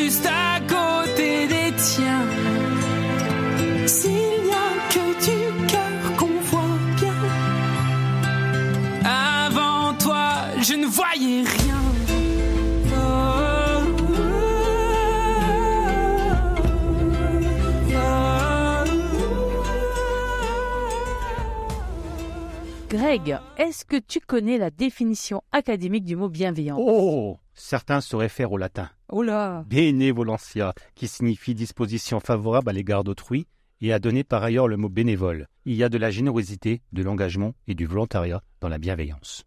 Greg, 23.10 23.40
est-ce 23.58 23.86
que 23.86 23.98
tu 23.98 24.20
connais 24.20 24.60
la 24.60 24.70
définition 24.70 25.42
académique 25.52 26.06
du 26.06 26.16
mot 26.16 26.30
bienveillant 26.30 26.78
Oh 26.80 27.40
Certains 27.56 28.02
sauraient 28.02 28.30
faire 28.30 28.52
au 28.52 28.58
latin. 28.58 28.88
Oh 29.12 29.24
là 29.24 29.64
Benevolentia, 29.66 30.76
qui 30.94 31.08
signifie 31.08 31.56
disposition 31.56 32.20
favorable 32.20 32.70
à 32.70 32.74
l'égard 32.74 33.04
d'autrui, 33.04 33.48
et 33.82 33.92
a 33.94 33.98
donné 33.98 34.24
par 34.24 34.44
ailleurs 34.44 34.68
le 34.68 34.78
mot 34.78 34.90
bénévole. 34.90 35.48
Il 35.66 35.74
y 35.74 35.84
a 35.84 35.90
de 35.90 35.98
la 35.98 36.12
générosité, 36.12 36.84
de 36.92 37.02
l'engagement 37.02 37.56
et 37.66 37.74
du 37.74 37.88
volontariat 37.88 38.44
dans 38.62 38.70
la 38.70 38.78
bienveillance. 38.78 39.44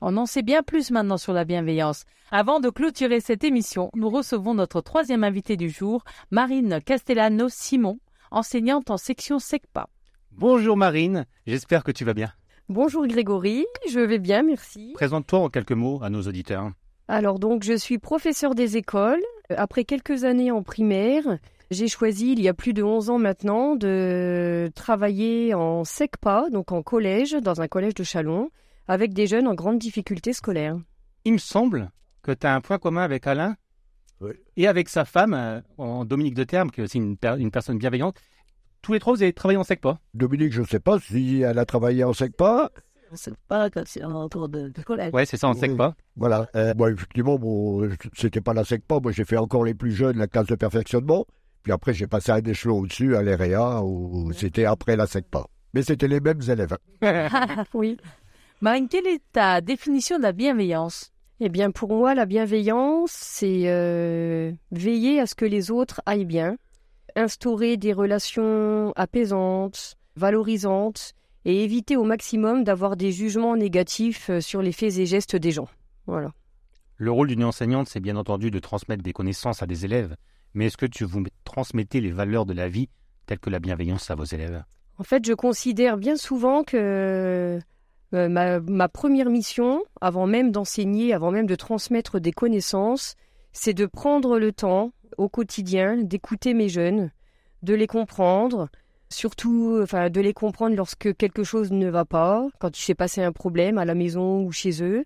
On 0.00 0.16
en 0.16 0.26
sait 0.26 0.42
bien 0.42 0.62
plus 0.62 0.92
maintenant 0.92 1.18
sur 1.18 1.32
la 1.32 1.44
bienveillance. 1.44 2.04
Avant 2.30 2.60
de 2.60 2.70
clôturer 2.70 3.18
cette 3.18 3.42
émission, 3.42 3.90
nous 3.96 4.08
recevons 4.08 4.54
notre 4.54 4.82
troisième 4.82 5.24
invité 5.24 5.56
du 5.56 5.68
jour, 5.68 6.04
Marine 6.30 6.78
Castellano-Simon, 6.86 7.98
enseignante 8.30 8.88
en 8.88 8.98
section 8.98 9.40
SECPA. 9.40 9.88
Bonjour 10.30 10.76
Marine, 10.76 11.26
j'espère 11.44 11.82
que 11.82 11.90
tu 11.90 12.04
vas 12.04 12.14
bien. 12.14 12.32
Bonjour 12.70 13.04
Grégory, 13.08 13.66
je 13.90 13.98
vais 13.98 14.20
bien, 14.20 14.44
merci. 14.44 14.92
Présente-toi 14.94 15.40
en 15.40 15.48
quelques 15.48 15.72
mots 15.72 15.98
à 16.04 16.08
nos 16.08 16.22
auditeurs. 16.22 16.70
Alors 17.08 17.40
donc 17.40 17.64
je 17.64 17.72
suis 17.76 17.98
professeur 17.98 18.54
des 18.54 18.76
écoles. 18.76 19.20
Après 19.56 19.82
quelques 19.84 20.22
années 20.22 20.52
en 20.52 20.62
primaire, 20.62 21.24
j'ai 21.72 21.88
choisi 21.88 22.30
il 22.30 22.40
y 22.40 22.46
a 22.48 22.54
plus 22.54 22.72
de 22.72 22.84
11 22.84 23.10
ans 23.10 23.18
maintenant 23.18 23.74
de 23.74 24.70
travailler 24.76 25.52
en 25.52 25.82
SECPA, 25.82 26.44
donc 26.52 26.70
en 26.70 26.84
collège, 26.84 27.32
dans 27.32 27.60
un 27.60 27.66
collège 27.66 27.94
de 27.94 28.04
Chalon, 28.04 28.50
avec 28.86 29.12
des 29.14 29.26
jeunes 29.26 29.48
en 29.48 29.54
grande 29.54 29.78
difficulté 29.80 30.32
scolaire. 30.32 30.76
Il 31.24 31.32
me 31.32 31.38
semble 31.38 31.90
que 32.22 32.30
tu 32.30 32.46
as 32.46 32.54
un 32.54 32.60
point 32.60 32.78
commun 32.78 33.02
avec 33.02 33.26
Alain 33.26 33.56
Oui. 34.20 34.30
et 34.56 34.68
avec 34.68 34.88
sa 34.88 35.04
femme, 35.04 35.34
euh, 35.34 35.60
en 35.76 36.04
Dominique 36.04 36.34
de 36.34 36.44
Terme, 36.44 36.70
qui 36.70 36.80
est 36.80 36.84
aussi 36.84 36.98
une, 36.98 37.16
per- 37.16 37.34
une 37.36 37.50
personne 37.50 37.78
bienveillante. 37.78 38.14
Tous 38.82 38.92
les 38.92 39.00
trois, 39.00 39.14
vous 39.14 39.22
avez 39.22 39.32
travaillé 39.32 39.58
en 39.58 39.64
SECPA. 39.64 39.98
Dominique, 40.14 40.52
je 40.52 40.62
ne 40.62 40.66
sais 40.66 40.80
pas 40.80 40.98
si 40.98 41.40
elle 41.42 41.58
a 41.58 41.64
travaillé 41.64 42.02
en 42.04 42.12
SECPA. 42.12 42.70
C'est 43.12 43.34
pas 43.48 43.68
quand 43.70 43.82
c'est 43.86 44.04
en 44.04 44.28
cours 44.28 44.48
de, 44.48 44.68
de 44.68 44.82
collège. 44.82 45.12
Ouais, 45.12 45.26
c'est 45.26 45.36
ça, 45.36 45.48
en 45.48 45.52
Oui. 45.54 45.58
SECPA. 45.60 45.94
Voilà. 46.16 46.48
Euh, 46.54 46.72
moi, 46.76 46.90
effectivement, 46.90 47.38
bon, 47.38 47.88
c'était 48.16 48.40
pas 48.40 48.54
la 48.54 48.64
SECPA. 48.64 49.00
Moi, 49.00 49.12
j'ai 49.12 49.24
fait 49.24 49.36
encore 49.36 49.64
les 49.64 49.74
plus 49.74 49.90
jeunes, 49.92 50.16
la 50.16 50.28
classe 50.28 50.46
de 50.46 50.54
perfectionnement. 50.54 51.26
Puis 51.62 51.72
après, 51.72 51.92
j'ai 51.92 52.06
passé 52.06 52.30
un 52.32 52.38
échelon 52.38 52.78
au-dessus, 52.78 53.16
à 53.16 53.22
l'EREA, 53.22 53.82
où 53.82 54.32
c'était 54.32 54.64
après 54.64 54.96
la 54.96 55.06
SECPA. 55.06 55.44
Mais 55.74 55.82
c'était 55.82 56.08
les 56.08 56.20
mêmes 56.20 56.40
élèves. 56.48 56.76
hein. 57.02 57.64
oui. 57.74 57.96
Marine, 58.62 58.88
quelle 58.88 59.06
est 59.06 59.22
ta 59.32 59.60
définition 59.60 60.16
de 60.18 60.22
la 60.22 60.32
bienveillance? 60.32 61.12
Eh 61.40 61.48
bien 61.48 61.70
pour 61.70 61.88
moi, 61.94 62.14
la 62.14 62.26
bienveillance, 62.26 63.10
c'est 63.12 63.62
euh, 63.66 64.52
veiller 64.72 65.20
à 65.20 65.26
ce 65.26 65.34
que 65.34 65.46
les 65.46 65.70
autres 65.70 66.02
aillent 66.06 66.26
bien, 66.26 66.56
instaurer 67.16 67.76
des 67.76 67.92
relations 67.92 68.92
apaisantes, 68.96 69.96
valorisantes, 70.16 71.14
et 71.44 71.64
éviter 71.64 71.96
au 71.96 72.04
maximum 72.04 72.64
d'avoir 72.64 72.96
des 72.96 73.12
jugements 73.12 73.56
négatifs 73.56 74.30
euh, 74.30 74.40
sur 74.40 74.62
les 74.62 74.72
faits 74.72 74.98
et 74.98 75.06
gestes 75.06 75.36
des 75.36 75.52
gens. 75.52 75.68
Voilà. 76.06 76.32
Le 76.96 77.10
rôle 77.10 77.28
d'une 77.28 77.44
enseignante, 77.44 77.88
c'est 77.88 78.00
bien 78.00 78.16
entendu 78.16 78.50
de 78.50 78.58
transmettre 78.58 79.02
des 79.02 79.12
connaissances 79.12 79.62
à 79.62 79.66
des 79.66 79.84
élèves. 79.84 80.16
Mais 80.52 80.66
est-ce 80.66 80.76
que 80.76 80.86
tu 80.86 81.04
vous 81.04 81.22
transmettez 81.44 82.00
les 82.00 82.10
valeurs 82.10 82.44
de 82.44 82.52
la 82.52 82.68
vie, 82.68 82.88
telles 83.26 83.38
que 83.38 83.48
la 83.48 83.58
bienveillance 83.58 84.10
à 84.10 84.14
vos 84.14 84.24
élèves? 84.24 84.62
En 84.98 85.04
fait, 85.04 85.24
je 85.24 85.32
considère 85.32 85.96
bien 85.96 86.16
souvent 86.16 86.62
que 86.62 87.58
euh, 88.12 88.28
ma, 88.28 88.60
ma 88.60 88.88
première 88.88 89.30
mission, 89.30 89.82
avant 90.02 90.26
même 90.26 90.52
d'enseigner, 90.52 91.14
avant 91.14 91.30
même 91.30 91.46
de 91.46 91.54
transmettre 91.54 92.20
des 92.20 92.32
connaissances, 92.32 93.14
c'est 93.52 93.72
de 93.72 93.86
prendre 93.86 94.38
le 94.38 94.52
temps 94.52 94.92
au 95.18 95.28
quotidien 95.28 95.96
d'écouter 95.96 96.54
mes 96.54 96.68
jeunes, 96.68 97.10
de 97.62 97.74
les 97.74 97.86
comprendre, 97.86 98.68
surtout 99.08 99.80
enfin, 99.82 100.10
de 100.10 100.20
les 100.20 100.32
comprendre 100.32 100.76
lorsque 100.76 101.14
quelque 101.16 101.44
chose 101.44 101.72
ne 101.72 101.88
va 101.88 102.04
pas, 102.04 102.48
quand 102.58 102.78
il 102.78 102.82
s'est 102.82 102.94
passé 102.94 103.22
un 103.22 103.32
problème 103.32 103.78
à 103.78 103.84
la 103.84 103.94
maison 103.94 104.42
ou 104.42 104.52
chez 104.52 104.82
eux, 104.82 105.04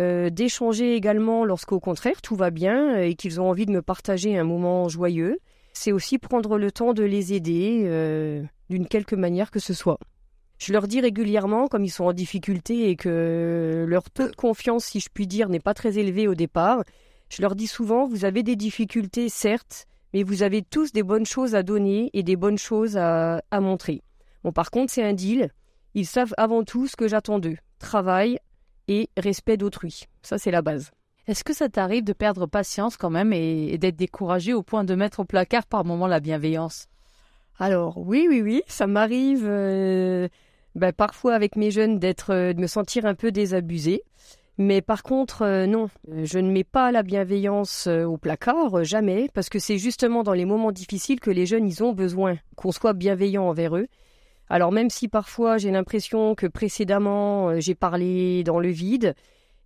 euh, 0.00 0.30
d'échanger 0.30 0.94
également 0.94 1.44
lorsqu'au 1.44 1.80
contraire 1.80 2.22
tout 2.22 2.36
va 2.36 2.50
bien 2.50 3.00
et 3.00 3.14
qu'ils 3.14 3.40
ont 3.40 3.50
envie 3.50 3.66
de 3.66 3.72
me 3.72 3.82
partager 3.82 4.38
un 4.38 4.44
moment 4.44 4.88
joyeux. 4.88 5.38
C'est 5.72 5.92
aussi 5.92 6.18
prendre 6.18 6.58
le 6.58 6.70
temps 6.70 6.92
de 6.92 7.02
les 7.02 7.32
aider 7.32 7.82
euh, 7.84 8.42
d'une 8.70 8.86
quelque 8.86 9.16
manière 9.16 9.50
que 9.50 9.60
ce 9.60 9.74
soit. 9.74 9.98
Je 10.58 10.72
leur 10.72 10.88
dis 10.88 11.00
régulièrement, 11.00 11.68
comme 11.68 11.84
ils 11.84 11.90
sont 11.90 12.04
en 12.04 12.12
difficulté 12.12 12.90
et 12.90 12.96
que 12.96 13.84
leur 13.88 14.10
taux 14.10 14.28
de 14.28 14.34
confiance, 14.34 14.84
si 14.84 15.00
je 15.00 15.08
puis 15.12 15.26
dire, 15.26 15.48
n'est 15.48 15.60
pas 15.60 15.74
très 15.74 15.98
élevé 15.98 16.26
au 16.26 16.34
départ, 16.34 16.82
je 17.28 17.42
leur 17.42 17.54
dis 17.54 17.66
souvent, 17.66 18.06
vous 18.06 18.24
avez 18.24 18.42
des 18.42 18.56
difficultés, 18.56 19.28
certes, 19.28 19.86
mais 20.12 20.22
vous 20.22 20.42
avez 20.42 20.62
tous 20.62 20.92
des 20.92 21.02
bonnes 21.02 21.26
choses 21.26 21.54
à 21.54 21.62
donner 21.62 22.10
et 22.12 22.22
des 22.22 22.36
bonnes 22.36 22.58
choses 22.58 22.96
à, 22.96 23.42
à 23.50 23.60
montrer. 23.60 24.02
Bon, 24.44 24.52
par 24.52 24.70
contre, 24.70 24.92
c'est 24.92 25.02
un 25.02 25.12
deal. 25.12 25.50
Ils 25.94 26.06
savent 26.06 26.34
avant 26.36 26.64
tout 26.64 26.86
ce 26.86 26.96
que 26.96 27.08
j'attends 27.08 27.38
d'eux. 27.38 27.56
Travail 27.78 28.38
et 28.88 29.10
respect 29.16 29.56
d'autrui. 29.56 30.04
Ça, 30.22 30.38
c'est 30.38 30.50
la 30.50 30.62
base. 30.62 30.90
Est-ce 31.26 31.44
que 31.44 31.52
ça 31.52 31.68
t'arrive 31.68 32.04
de 32.04 32.14
perdre 32.14 32.46
patience 32.46 32.96
quand 32.96 33.10
même 33.10 33.34
et, 33.34 33.68
et 33.72 33.78
d'être 33.78 33.96
découragé 33.96 34.54
au 34.54 34.62
point 34.62 34.84
de 34.84 34.94
mettre 34.94 35.20
au 35.20 35.24
placard 35.24 35.66
par 35.66 35.84
moment 35.84 36.06
la 36.06 36.20
bienveillance? 36.20 36.86
Alors, 37.58 37.98
oui, 37.98 38.26
oui, 38.30 38.40
oui, 38.40 38.62
ça 38.66 38.86
m'arrive 38.86 39.44
euh, 39.44 40.28
ben, 40.74 40.92
parfois 40.92 41.34
avec 41.34 41.56
mes 41.56 41.70
jeunes 41.70 41.98
d'être, 41.98 42.32
euh, 42.32 42.52
de 42.52 42.60
me 42.60 42.66
sentir 42.66 43.04
un 43.04 43.14
peu 43.14 43.32
désabusée. 43.32 44.04
Mais 44.58 44.82
par 44.82 45.04
contre, 45.04 45.42
euh, 45.42 45.66
non, 45.66 45.88
Euh, 46.10 46.24
je 46.24 46.38
ne 46.40 46.50
mets 46.50 46.64
pas 46.64 46.90
la 46.90 47.04
bienveillance 47.04 47.86
euh, 47.86 48.04
au 48.04 48.16
placard, 48.16 48.82
jamais, 48.84 49.28
parce 49.32 49.48
que 49.48 49.60
c'est 49.60 49.78
justement 49.78 50.24
dans 50.24 50.32
les 50.32 50.44
moments 50.44 50.72
difficiles 50.72 51.20
que 51.20 51.30
les 51.30 51.46
jeunes, 51.46 51.66
ils 51.68 51.82
ont 51.84 51.92
besoin 51.92 52.38
qu'on 52.56 52.72
soit 52.72 52.92
bienveillant 52.92 53.44
envers 53.44 53.76
eux. 53.76 53.86
Alors 54.48 54.72
même 54.72 54.90
si 54.90 55.08
parfois 55.08 55.58
j'ai 55.58 55.70
l'impression 55.70 56.34
que 56.34 56.46
précédemment 56.46 57.60
j'ai 57.60 57.74
parlé 57.74 58.42
dans 58.44 58.58
le 58.58 58.70
vide, 58.70 59.14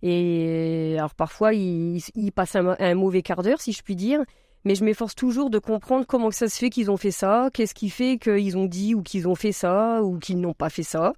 et 0.01 0.95
alors 0.97 1.15
parfois 1.15 1.53
ils, 1.53 2.01
passent 2.35 2.55
un, 2.57 2.75
un 2.77 2.93
mauvais 2.93 3.21
quart 3.21 3.43
d'heure, 3.43 3.61
si 3.61 3.71
je 3.71 3.81
puis 3.81 3.95
dire, 3.95 4.23
mais 4.65 4.75
je 4.75 4.83
m'efforce 4.83 5.15
toujours 5.15 5.49
de 5.49 5.59
comprendre 5.59 6.05
comment 6.05 6.31
ça 6.31 6.49
se 6.49 6.57
fait 6.59 6.69
qu'ils 6.69 6.91
ont 6.91 6.97
fait 6.97 7.11
ça, 7.11 7.49
qu'est-ce 7.53 7.73
qui 7.73 7.89
fait 7.89 8.17
qu'ils 8.17 8.57
ont 8.57 8.65
dit 8.65 8.93
ou 8.93 9.01
qu'ils 9.01 9.27
ont 9.27 9.35
fait 9.35 9.53
ça 9.53 10.03
ou 10.03 10.19
qu'ils 10.19 10.39
n'ont 10.41 10.53
pas 10.53 10.69
fait 10.69 10.83
ça. 10.83 11.13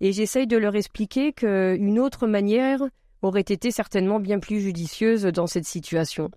Et 0.00 0.12
j'essaye 0.12 0.48
de 0.48 0.56
leur 0.56 0.74
expliquer 0.74 1.32
qu'une 1.32 1.98
autre 2.00 2.26
manière 2.26 2.80
aurait 3.24 3.40
été 3.40 3.70
certainement 3.70 4.20
bien 4.20 4.38
plus 4.38 4.60
judicieuse 4.60 5.24
dans 5.24 5.46
cette 5.46 5.64
situation. 5.64 6.30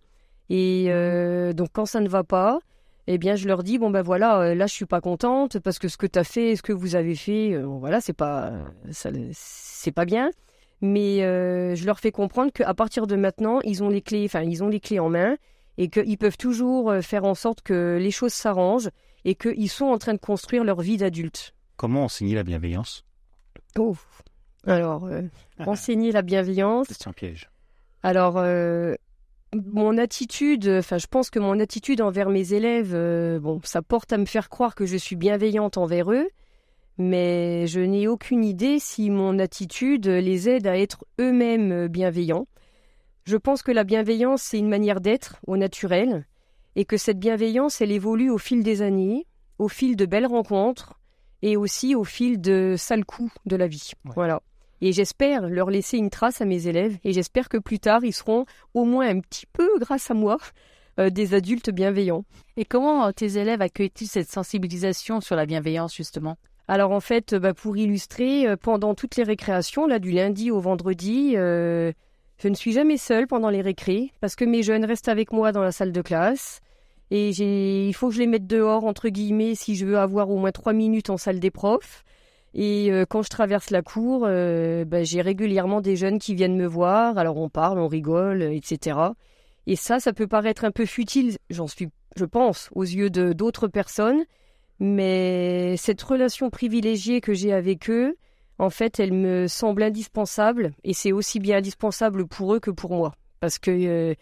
Et 0.50 0.86
euh, 0.89 1.54
donc 1.54 1.69
quand 1.73 1.86
ça 1.86 2.00
ne 2.00 2.08
va 2.08 2.23
pas, 2.23 2.60
eh 3.08 3.17
bien 3.17 3.36
je 3.36 3.47
leur 3.47 3.63
dis 3.63 3.78
bon 3.78 3.89
ben 3.89 4.02
voilà, 4.02 4.39
euh, 4.39 4.56
là 4.56 4.67
je 4.67 4.73
suis 4.73 4.86
pas 4.86 5.02
contente 5.02 5.60
parce 5.60 5.80
que 5.80 5.88
ce 5.88 5.97
que 5.97 6.08
tu 6.08 6.19
as 6.19 6.23
fait, 6.23 6.56
ce 6.56 6.62
que 6.62 6.73
vous 6.73 6.95
avez 6.95 7.15
fait, 7.15 7.54
euh, 7.54 7.65
voilà, 7.65 8.02
c'est 8.02 8.13
pas 8.13 8.54
ça 8.91 9.10
c'est 9.32 9.91
pas 9.91 10.06
bien. 10.06 10.32
Mais 10.82 11.23
euh, 11.23 11.73
je 11.73 11.86
leur 11.86 12.00
fais 12.00 12.12
comprendre 12.12 12.52
qu'à 12.52 12.73
partir 12.73 13.08
de 13.08 13.15
maintenant, 13.15 13.62
ils 13.63 13.84
ont 13.84 13.89
les 13.89 14.02
clés, 14.02 14.26
enfin 14.26 14.43
ils 14.43 14.63
ont 14.63 14.67
les 14.67 14.80
clés 14.80 15.00
en 15.00 15.10
main 15.10 15.38
et 15.78 15.89
qu'ils 15.89 16.17
peuvent 16.17 16.38
toujours 16.38 16.93
faire 17.02 17.23
en 17.23 17.36
sorte 17.36 17.62
que 17.62 17.97
les 18.00 18.12
choses 18.12 18.34
s'arrangent 18.34 18.89
et 19.26 19.36
qu'ils 19.36 19.69
sont 19.69 19.86
en 19.86 19.97
train 19.97 20.13
de 20.13 20.19
construire 20.19 20.63
leur 20.63 20.82
vie 20.82 20.97
d'adulte. 20.97 21.54
Comment 21.78 22.06
enseigner 22.06 22.36
la 22.36 22.43
bienveillance? 22.43 23.06
Oh. 23.78 23.95
Alors, 24.67 25.06
euh, 25.06 25.21
enseigner 25.65 26.12
la 26.12 26.21
bienveillance. 26.21 26.88
C'est 26.89 27.08
un 27.08 27.13
piège. 27.13 27.49
Alors, 28.03 28.38
euh, 28.38 28.95
mon 29.53 29.97
attitude, 29.97 30.67
enfin, 30.67 30.97
je 30.97 31.08
pense 31.08 31.30
que 31.30 31.39
mon 31.39 31.60
attitude 31.60 32.01
envers 32.01 32.30
mes 32.30 32.53
élèves, 32.53 32.93
euh, 32.93 33.39
bon, 33.39 33.62
ça 33.63 33.82
porte 33.82 34.12
à 34.12 34.17
me 34.17 34.25
faire 34.25 34.49
croire 34.49 34.75
que 34.75 34.86
je 34.86 34.97
suis 34.97 35.15
bienveillante 35.15 35.77
envers 35.77 36.12
eux, 36.12 36.27
mais 36.97 37.65
je 37.67 37.80
n'ai 37.80 38.08
aucune 38.08 38.43
idée 38.43 38.80
si 38.80 39.10
mon 39.10 39.39
attitude 39.39 40.08
les 40.08 40.49
aide 40.49 40.67
à 40.67 40.77
être 40.77 41.06
eux-mêmes 41.19 41.88
bienveillants. 41.88 42.47
Je 43.23 43.38
pense 43.38 43.62
que 43.62 43.71
la 43.71 43.84
bienveillance, 43.84 44.41
c'est 44.41 44.60
une 44.60 44.69
manière 44.69 44.99
d'être 44.99 45.38
au 45.47 45.58
naturel, 45.58 46.25
et 46.75 46.86
que 46.86 46.97
cette 46.97 47.19
bienveillance, 47.19 47.82
elle 47.82 47.91
évolue 47.91 48.30
au 48.30 48.38
fil 48.38 48.63
des 48.63 48.82
années, 48.82 49.25
au 49.60 49.67
fil 49.69 49.95
de 49.95 50.06
belles 50.06 50.27
rencontres, 50.27 50.99
et 51.41 51.56
aussi 51.56 51.95
au 51.95 52.03
fil 52.03 52.41
de 52.41 52.75
sales 52.77 53.06
coups 53.06 53.34
de 53.45 53.56
la 53.56 53.67
vie. 53.67 53.91
Ouais. 54.06 54.12
Voilà. 54.15 54.41
Et 54.82 54.92
j'espère 54.92 55.50
leur 55.50 55.70
laisser 55.70 55.98
une 55.98 56.10
trace 56.10 56.42
à 56.42 56.46
mes 56.46 56.68
élèves, 56.68 56.98
et 57.04 57.13
j'espère 57.13 57.50
que 57.50 57.58
plus 57.58 57.80
tard, 57.80 58.04
ils 58.04 58.13
seront 58.13 58.46
au 58.74 58.86
moins 58.86 59.08
un 59.08 59.20
petit 59.20 59.46
peu, 59.52 59.70
grâce 59.80 60.12
à 60.12 60.13
moi, 60.13 60.38
euh, 61.00 61.10
des 61.10 61.34
adultes 61.34 61.72
bienveillants. 61.72 62.26
Et 62.58 62.66
comment 62.66 63.06
euh, 63.06 63.12
tes 63.12 63.38
élèves 63.38 63.62
accueillent-ils 63.62 64.08
cette 64.08 64.32
sensibilisation 64.32 65.22
sur 65.22 65.36
la 65.36 65.46
bienveillance 65.46 65.96
justement? 65.96 66.38
Alors 66.68 66.92
en 66.92 67.00
fait, 67.00 67.34
bah, 67.34 67.54
pour 67.54 67.78
illustrer, 67.78 68.48
euh, 68.48 68.58
pendant 68.58 68.94
toutes 68.94 69.16
les 69.16 69.24
récréations, 69.24 69.88
là 69.88 70.00
du 70.00 70.12
lundi 70.12 70.52
au 70.52 70.60
vendredi, 70.60 71.34
euh, 71.36 71.94
je 72.38 72.50
ne 72.50 72.56
suis 72.56 72.74
jamais 72.74 72.98
seule 72.98 73.26
pendant 73.26 73.50
les 73.50 73.62
récrés 73.62 74.12
parce 74.20 74.36
que 74.36 74.44
mes 74.44 74.63
jeunes 74.63 74.84
restent 74.84 75.08
avec 75.08 75.32
moi 75.32 75.52
dans 75.52 75.63
la 75.63 75.72
salle 75.72 75.94
de 75.94 76.02
classe 76.02 76.60
et 77.10 77.30
il 77.88 77.94
faut 77.94 78.10
que 78.10 78.16
je 78.16 78.20
les 78.20 78.28
mette 78.28 78.48
dehors 78.48 78.84
entre 78.84 79.08
guillemets 79.08 79.56
si 79.56 79.78
je 79.78 79.86
veux 79.86 79.98
avoir 79.98 80.30
au 80.30 80.38
moins 80.38 80.52
trois 80.52 80.74
minutes 80.74 81.10
en 81.10 81.18
salle 81.18 81.40
des 81.40 81.52
profs. 81.52 82.04
Et 82.54 82.92
euh, 82.92 83.06
quand 83.08 83.22
je 83.22 83.30
traverse 83.30 83.70
la 83.70 83.82
cour, 83.82 84.26
euh, 84.26 84.86
bah, 84.86 85.04
j'ai 85.04 85.22
régulièrement 85.22 85.82
des 85.82 85.96
jeunes 85.96 86.20
qui 86.20 86.36
viennent 86.36 86.58
me 86.58 86.66
voir. 86.66 87.18
Alors 87.18 87.38
on 87.38 87.50
parle, 87.50 87.80
on 87.80 87.88
rigole, 87.88 88.42
etc. 88.42 88.98
Et 89.68 89.76
ça, 89.76 90.00
ça 90.00 90.14
peut 90.14 90.28
paraître 90.28 90.66
un 90.66 90.72
peu 90.72 90.86
futile, 90.86 91.38
j'en 91.50 91.68
suis, 91.68 91.90
je 92.16 92.26
pense, 92.26 92.70
aux 92.74 92.84
yeux 92.84 93.10
d'autres 93.10 93.68
personnes. 93.68 94.24
Mais 94.80 95.76
cette 95.78 96.02
relation 96.02 96.50
privilégiée 96.50 97.20
que 97.20 97.34
j'ai 97.34 97.52
avec 97.52 97.90
eux, 97.90 98.16
en 98.60 98.70
fait, 98.70 99.00
elle 99.00 99.14
me 99.14 99.48
semble 99.48 99.84
indispensable 99.84 100.72
et 100.84 100.94
c'est 100.94 101.12
aussi 101.12 101.40
bien 101.40 101.58
indispensable 101.58 102.28
pour 102.28 102.54
eux 102.54 102.60
que 102.60 102.72
pour 102.72 102.92
moi. 102.94 103.14
Parce 103.40 103.60
que 103.60 103.72
euh, 103.72 104.16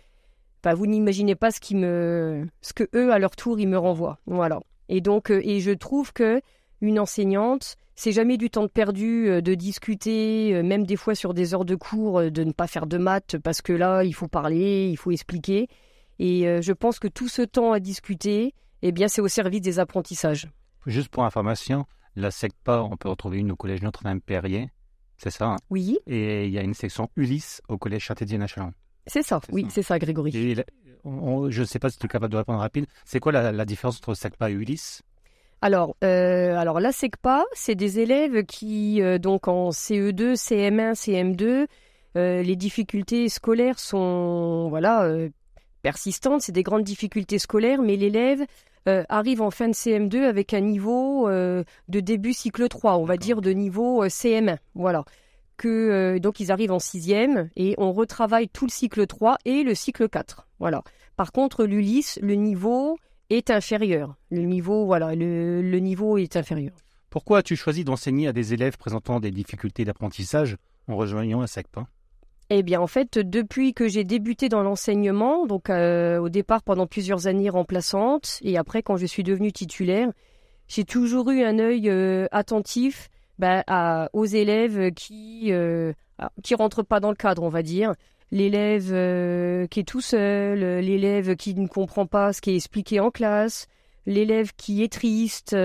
bah, 0.64 0.74
vous 0.74 0.88
n'imaginez 0.88 1.36
pas 1.36 1.52
ce, 1.52 1.60
qui 1.60 1.76
me, 1.76 2.48
ce 2.62 2.74
que 2.74 2.90
eux, 2.96 3.14
à 3.14 3.20
leur 3.20 3.36
tour, 3.36 3.60
ils 3.60 3.68
me 3.68 3.78
renvoient. 3.78 4.20
Voilà. 4.26 4.60
Et 4.90 5.02
donc, 5.02 5.30
et 5.30 5.60
je 5.60 5.72
trouve 5.72 6.12
que 6.12 6.42
une 6.82 7.00
enseignante, 7.00 7.76
c'est 7.96 8.12
jamais 8.12 8.38
du 8.38 8.50
temps 8.50 8.68
perdu 8.68 9.30
euh, 9.30 9.42
de 9.42 9.54
discuter, 9.56 10.62
même 10.64 10.86
des 10.86 10.96
fois 10.96 11.16
sur 11.16 11.34
des 11.34 11.54
heures 11.54 11.66
de 11.66 11.76
cours, 11.76 12.32
de 12.32 12.44
ne 12.44 12.52
pas 12.52 12.68
faire 12.68 12.88
de 12.88 12.98
maths 12.98 13.38
parce 13.38 13.62
que 13.62 13.74
là, 13.74 14.04
il 14.04 14.14
faut 14.14 14.28
parler, 14.28 14.90
il 14.90 14.98
faut 14.98 15.12
expliquer. 15.12 15.68
Et 16.20 16.44
je 16.62 16.72
pense 16.72 16.98
que 16.98 17.10
tout 17.10 17.28
ce 17.28 17.42
temps 17.42 17.74
à 17.74 17.82
discuter, 17.82 18.54
eh 18.82 18.94
bien, 18.94 19.10
c'est 19.10 19.20
au 19.20 19.28
service 19.28 19.60
des 19.60 19.80
apprentissages. 19.80 20.48
Juste 20.86 21.10
pour 21.10 21.26
information, 21.26 21.86
la 22.16 22.32
SECPA, 22.32 22.84
on 22.84 22.96
peut 22.96 23.10
retrouver 23.10 23.40
une 23.40 23.52
au 23.52 23.58
collège 23.58 23.82
Notre-Dame-Perrier, 23.82 24.70
c'est 25.18 25.30
ça 25.30 25.46
hein? 25.46 25.58
Oui. 25.70 25.98
Et 26.08 26.46
il 26.46 26.52
y 26.52 26.58
a 26.58 26.62
une 26.62 26.74
section 26.74 27.10
Ulysse 27.16 27.62
au 27.68 27.78
collège 27.78 28.04
Châteaudier-Nachaland. 28.04 28.72
C'est 29.08 29.22
ça, 29.22 29.40
oui, 29.52 29.68
c'est 29.70 29.84
ça, 29.84 30.00
Grégory. 30.00 30.32
je 30.32 31.60
ne 31.62 31.66
sais 31.66 31.80
pas 31.80 31.90
si 31.90 32.00
tu 32.00 32.06
es 32.06 32.10
capable 32.10 32.32
de 32.32 32.38
répondre 32.38 32.60
rapide. 32.60 32.88
C'est 33.06 33.20
quoi 33.20 33.32
la, 33.32 33.66
différence 33.66 33.98
entre 33.98 34.16
SECPA 34.16 34.50
et 34.50 34.54
Ulysse? 34.54 35.04
Alors, 35.66 35.96
euh, 36.04 36.56
alors 36.56 36.80
la 36.80 36.92
SECPA, 36.92 37.44
c'est 37.54 37.74
des 37.74 38.00
élèves 38.00 38.46
qui, 38.46 39.02
euh, 39.02 39.18
donc 39.18 39.48
en 39.48 39.72
CE2, 39.72 40.36
CM1, 40.36 40.94
CM2, 40.94 41.66
les 42.16 42.56
difficultés 42.56 43.30
scolaires 43.30 43.80
sont 43.80 44.68
voilà 44.70 45.06
euh, 45.06 45.30
persistantes, 45.82 46.44
c'est 46.44 46.52
des 46.52 46.62
grandes 46.62 46.84
difficultés 46.84 47.40
scolaires, 47.40 47.82
mais 47.82 47.96
l'élève 47.96 48.46
euh, 48.88 49.04
arrive 49.10 49.42
en 49.42 49.50
fin 49.50 49.68
de 49.68 49.74
CM2 49.74 50.22
avec 50.26 50.54
un 50.54 50.60
niveau 50.60 51.28
de 51.28 51.66
début 52.00 52.34
cycle 52.34 52.68
3, 52.68 52.98
on 52.98 53.06
va 53.06 53.18
dire 53.18 53.42
de 53.42 53.50
niveau 53.50 54.04
euh, 54.04 54.08
CM1. 54.08 54.58
Voilà. 54.76 55.04
Que, 55.58 56.20
donc 56.20 56.40
ils 56.40 56.52
arrivent 56.52 56.74
en 56.74 56.80
sixième 56.80 57.50
et 57.56 57.74
on 57.80 57.92
retravaille 57.92 58.50
tout 58.50 58.66
le 58.66 58.72
cycle 58.72 59.08
3 59.08 59.40
et 59.46 59.64
le 59.64 59.74
cycle 59.74 60.08
4. 60.10 60.48
Voilà. 60.60 60.84
Par 61.16 61.32
contre, 61.32 61.66
l'Ulysse, 61.66 62.20
le 62.22 62.36
niveau 62.36 63.00
est 63.30 63.50
inférieur. 63.50 64.16
Le 64.30 64.42
niveau, 64.42 64.86
voilà, 64.86 65.16
le, 65.16 65.62
le 65.62 65.80
niveau 65.80 66.18
est 66.18 66.36
inférieur. 66.36 66.74
Pourquoi 67.10 67.40
as-tu 67.40 67.56
choisi 67.56 67.84
d'enseigner 67.84 68.28
à 68.28 68.34
des 68.34 68.54
élèves 68.54 68.78
présentant 68.78 69.20
des 69.20 69.32
difficultés 69.32 69.86
d'apprentissage 69.86 70.58
en 70.88 70.96
rejoignant 70.96 71.42
un 71.42 71.48
SECPA 71.48 71.88
eh 72.52 72.62
bien, 72.62 72.80
en 72.80 72.88
fait, 72.88 73.18
depuis 73.18 73.74
que 73.74 73.88
j'ai 73.88 74.04
débuté 74.04 74.50
dans 74.50 74.62
l'enseignement, 74.62 75.48
donc 75.48 75.72
euh, 75.72 76.20
au 76.20 76.30
départ 76.30 76.62
pendant 76.62 76.86
plusieurs 76.86 77.26
années 77.26 77.50
remplaçante, 77.50 78.38
et 78.44 78.56
après 78.58 78.84
quand 78.84 78.98
je 78.98 79.08
suis 79.08 79.24
devenue 79.24 79.52
titulaire, 79.52 80.12
j'ai 80.68 80.84
toujours 80.84 81.32
eu 81.32 81.44
un 81.44 81.58
œil 81.58 81.90
euh, 81.90 82.28
attentif 82.32 83.10
bah, 83.40 83.64
aux 84.14 84.26
élèves 84.26 84.92
qui 84.92 85.52
euh, 85.52 85.94
qui 86.44 86.54
rentrent 86.56 86.84
pas 86.84 87.00
dans 87.00 87.10
le 87.10 87.16
cadre, 87.16 87.42
on 87.42 87.50
va 87.50 87.64
dire. 87.64 87.94
L'élève 88.32 88.90
euh, 88.92 89.68
qui 89.68 89.82
est 89.82 89.88
tout 89.88 90.02
seul, 90.02 90.80
l'élève 90.80 91.36
qui 91.36 91.56
ne 91.56 91.68
comprend 91.68 92.06
pas 92.06 92.34
ce 92.34 92.42
qui 92.42 92.52
est 92.52 92.56
expliqué 92.56 93.00
en 93.00 93.12
classe, 93.12 93.68
l'élève 94.06 94.52
qui 94.58 94.84
est 94.84 94.92
triste. 94.92 95.56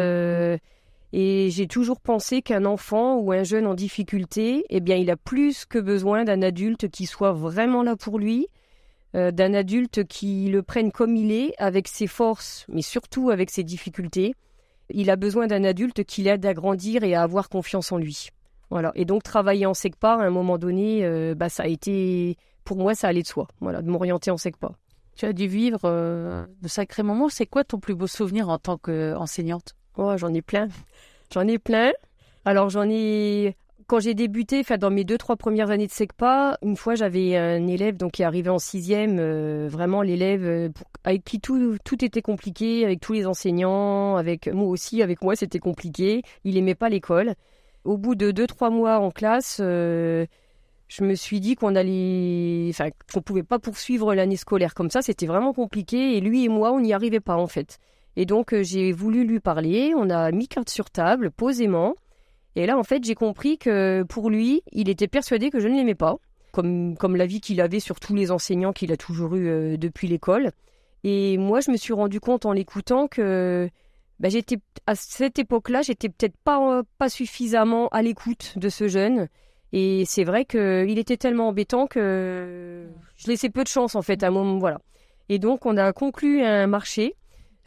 Et 1.12 1.50
j'ai 1.50 1.66
toujours 1.66 2.00
pensé 2.00 2.40
qu'un 2.40 2.64
enfant 2.64 3.16
ou 3.16 3.32
un 3.32 3.42
jeune 3.42 3.66
en 3.66 3.74
difficulté, 3.74 4.64
eh 4.70 4.80
bien, 4.80 4.96
il 4.96 5.10
a 5.10 5.16
plus 5.16 5.64
que 5.64 5.78
besoin 5.78 6.24
d'un 6.24 6.42
adulte 6.42 6.88
qui 6.88 7.06
soit 7.06 7.32
vraiment 7.32 7.82
là 7.82 7.96
pour 7.96 8.18
lui, 8.18 8.46
euh, 9.16 9.32
d'un 9.32 9.54
adulte 9.54 10.04
qui 10.04 10.48
le 10.48 10.62
prenne 10.62 10.92
comme 10.92 11.16
il 11.16 11.32
est, 11.32 11.52
avec 11.58 11.88
ses 11.88 12.06
forces, 12.06 12.64
mais 12.68 12.82
surtout 12.82 13.30
avec 13.30 13.50
ses 13.50 13.64
difficultés. 13.64 14.34
Il 14.88 15.10
a 15.10 15.16
besoin 15.16 15.48
d'un 15.48 15.64
adulte 15.64 16.04
qui 16.04 16.22
l'aide 16.22 16.46
à 16.46 16.54
grandir 16.54 17.02
et 17.02 17.14
à 17.14 17.22
avoir 17.22 17.48
confiance 17.48 17.90
en 17.90 17.98
lui. 17.98 18.28
Voilà. 18.70 18.92
Et 18.94 19.04
donc, 19.04 19.24
travailler 19.24 19.66
en 19.66 19.74
SECPA, 19.74 20.14
à 20.14 20.22
un 20.22 20.30
moment 20.30 20.58
donné, 20.58 21.04
euh, 21.04 21.34
bah, 21.34 21.48
ça 21.48 21.64
a 21.64 21.66
été, 21.66 22.36
pour 22.64 22.76
moi, 22.76 22.94
ça 22.94 23.08
allait 23.08 23.22
de 23.22 23.26
soi, 23.26 23.48
voilà, 23.60 23.82
de 23.82 23.88
m'orienter 23.90 24.30
en 24.30 24.36
SECPA. 24.36 24.72
Tu 25.16 25.26
as 25.26 25.32
dû 25.32 25.46
vivre 25.48 25.80
euh, 25.84 26.46
de 26.62 26.68
sacrés 26.68 27.02
moments. 27.02 27.28
C'est 27.28 27.46
quoi 27.46 27.64
ton 27.64 27.78
plus 27.78 27.94
beau 27.94 28.06
souvenir 28.06 28.48
en 28.48 28.58
tant 28.58 28.78
qu'enseignante? 28.78 29.74
Oh, 29.96 30.16
j'en 30.16 30.32
ai 30.32 30.42
plein. 30.42 30.68
J'en 31.32 31.46
ai 31.46 31.58
plein. 31.58 31.92
Alors, 32.44 32.70
j'en 32.70 32.88
ai. 32.88 33.56
Quand 33.86 33.98
j'ai 33.98 34.14
débuté, 34.14 34.60
enfin, 34.60 34.78
dans 34.78 34.90
mes 34.90 35.02
deux, 35.02 35.18
trois 35.18 35.36
premières 35.36 35.70
années 35.70 35.88
de 35.88 35.92
SECPA, 35.92 36.58
une 36.62 36.76
fois, 36.76 36.94
j'avais 36.94 37.36
un 37.36 37.66
élève 37.66 37.96
donc, 37.96 38.12
qui 38.12 38.22
est 38.22 38.24
arrivé 38.24 38.48
en 38.48 38.60
sixième, 38.60 39.18
euh, 39.18 39.68
vraiment 39.68 40.02
l'élève 40.02 40.44
euh, 40.44 40.68
avec 41.02 41.24
qui 41.24 41.40
tout, 41.40 41.76
tout 41.84 42.04
était 42.04 42.22
compliqué, 42.22 42.84
avec 42.84 43.00
tous 43.00 43.14
les 43.14 43.26
enseignants, 43.26 44.14
avec 44.14 44.46
moi 44.46 44.68
aussi, 44.68 45.02
avec 45.02 45.22
moi, 45.22 45.34
c'était 45.34 45.58
compliqué. 45.58 46.22
Il 46.44 46.56
aimait 46.56 46.76
pas 46.76 46.88
l'école. 46.88 47.34
Au 47.84 47.96
bout 47.96 48.14
de 48.14 48.30
deux, 48.30 48.46
trois 48.46 48.70
mois 48.70 49.00
en 49.00 49.10
classe, 49.10 49.58
euh, 49.60 50.24
je 50.90 51.04
me 51.04 51.14
suis 51.14 51.38
dit 51.38 51.54
qu'on 51.54 51.76
allait, 51.76 52.66
enfin, 52.70 52.90
qu'on 53.12 53.22
pouvait 53.22 53.44
pas 53.44 53.60
poursuivre 53.60 54.12
l'année 54.12 54.36
scolaire 54.36 54.74
comme 54.74 54.90
ça. 54.90 55.02
C'était 55.02 55.26
vraiment 55.26 55.52
compliqué. 55.52 56.16
Et 56.16 56.20
lui 56.20 56.44
et 56.44 56.48
moi, 56.48 56.72
on 56.72 56.80
n'y 56.80 56.92
arrivait 56.92 57.20
pas, 57.20 57.36
en 57.36 57.46
fait. 57.46 57.78
Et 58.16 58.26
donc, 58.26 58.52
euh, 58.52 58.64
j'ai 58.64 58.90
voulu 58.90 59.24
lui 59.24 59.38
parler. 59.38 59.92
On 59.96 60.10
a 60.10 60.32
mis 60.32 60.48
carte 60.48 60.68
sur 60.68 60.90
table, 60.90 61.30
posément. 61.30 61.94
Et 62.56 62.66
là, 62.66 62.76
en 62.76 62.82
fait, 62.82 63.04
j'ai 63.04 63.14
compris 63.14 63.56
que 63.56 64.02
pour 64.08 64.30
lui, 64.30 64.62
il 64.72 64.88
était 64.88 65.06
persuadé 65.06 65.50
que 65.50 65.60
je 65.60 65.68
ne 65.68 65.76
l'aimais 65.76 65.94
pas, 65.94 66.16
comme, 66.50 66.96
comme 66.96 67.14
l'avis 67.14 67.40
qu'il 67.40 67.60
avait 67.60 67.78
sur 67.78 68.00
tous 68.00 68.16
les 68.16 68.32
enseignants 68.32 68.72
qu'il 68.72 68.90
a 68.90 68.96
toujours 68.96 69.36
eu 69.36 69.46
euh, 69.46 69.76
depuis 69.76 70.08
l'école. 70.08 70.50
Et 71.04 71.38
moi, 71.38 71.60
je 71.60 71.70
me 71.70 71.76
suis 71.76 71.92
rendu 71.92 72.18
compte 72.18 72.46
en 72.46 72.52
l'écoutant 72.52 73.06
que 73.06 73.70
bah, 74.18 74.28
j'étais 74.28 74.58
à 74.88 74.96
cette 74.96 75.38
époque-là, 75.38 75.82
j'étais 75.82 76.08
peut-être 76.08 76.36
pas, 76.42 76.82
pas 76.98 77.08
suffisamment 77.08 77.86
à 77.90 78.02
l'écoute 78.02 78.54
de 78.56 78.68
ce 78.68 78.88
jeune. 78.88 79.28
Et 79.72 80.04
c'est 80.04 80.24
vrai 80.24 80.44
qu'il 80.44 80.98
était 80.98 81.16
tellement 81.16 81.48
embêtant 81.48 81.86
que 81.86 82.88
je 83.16 83.26
laissais 83.28 83.50
peu 83.50 83.62
de 83.62 83.68
chance, 83.68 83.94
en 83.94 84.02
fait, 84.02 84.22
à 84.22 84.28
un 84.28 84.30
moment. 84.30 84.58
Voilà. 84.58 84.80
Et 85.28 85.38
donc, 85.38 85.66
on 85.66 85.76
a 85.76 85.92
conclu 85.92 86.42
un 86.42 86.66
marché 86.66 87.14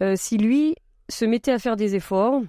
euh, 0.01 0.15
si 0.17 0.37
lui 0.37 0.75
se 1.09 1.25
mettait 1.25 1.51
à 1.51 1.59
faire 1.59 1.75
des 1.75 1.95
efforts, 1.95 2.41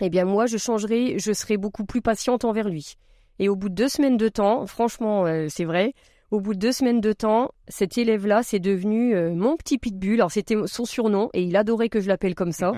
eh 0.00 0.08
bien 0.08 0.24
moi 0.24 0.46
je 0.46 0.56
changerais, 0.56 1.18
je 1.18 1.32
serais 1.32 1.56
beaucoup 1.56 1.84
plus 1.84 2.00
patiente 2.00 2.44
envers 2.44 2.68
lui. 2.68 2.94
Et 3.38 3.48
au 3.48 3.56
bout 3.56 3.68
de 3.68 3.74
deux 3.74 3.88
semaines 3.88 4.16
de 4.16 4.28
temps, 4.28 4.66
franchement, 4.66 5.26
euh, 5.26 5.46
c'est 5.50 5.64
vrai, 5.64 5.92
au 6.30 6.40
bout 6.40 6.54
de 6.54 6.58
deux 6.58 6.72
semaines 6.72 7.00
de 7.00 7.12
temps, 7.12 7.50
cet 7.68 7.98
élève-là, 7.98 8.42
c'est 8.42 8.60
devenu 8.60 9.14
euh, 9.14 9.34
mon 9.34 9.56
petit 9.56 9.78
pitbull. 9.78 10.14
Alors 10.14 10.30
c'était 10.30 10.56
son 10.66 10.84
surnom 10.84 11.28
et 11.34 11.42
il 11.42 11.56
adorait 11.56 11.88
que 11.88 12.00
je 12.00 12.08
l'appelle 12.08 12.34
comme 12.34 12.52
ça. 12.52 12.72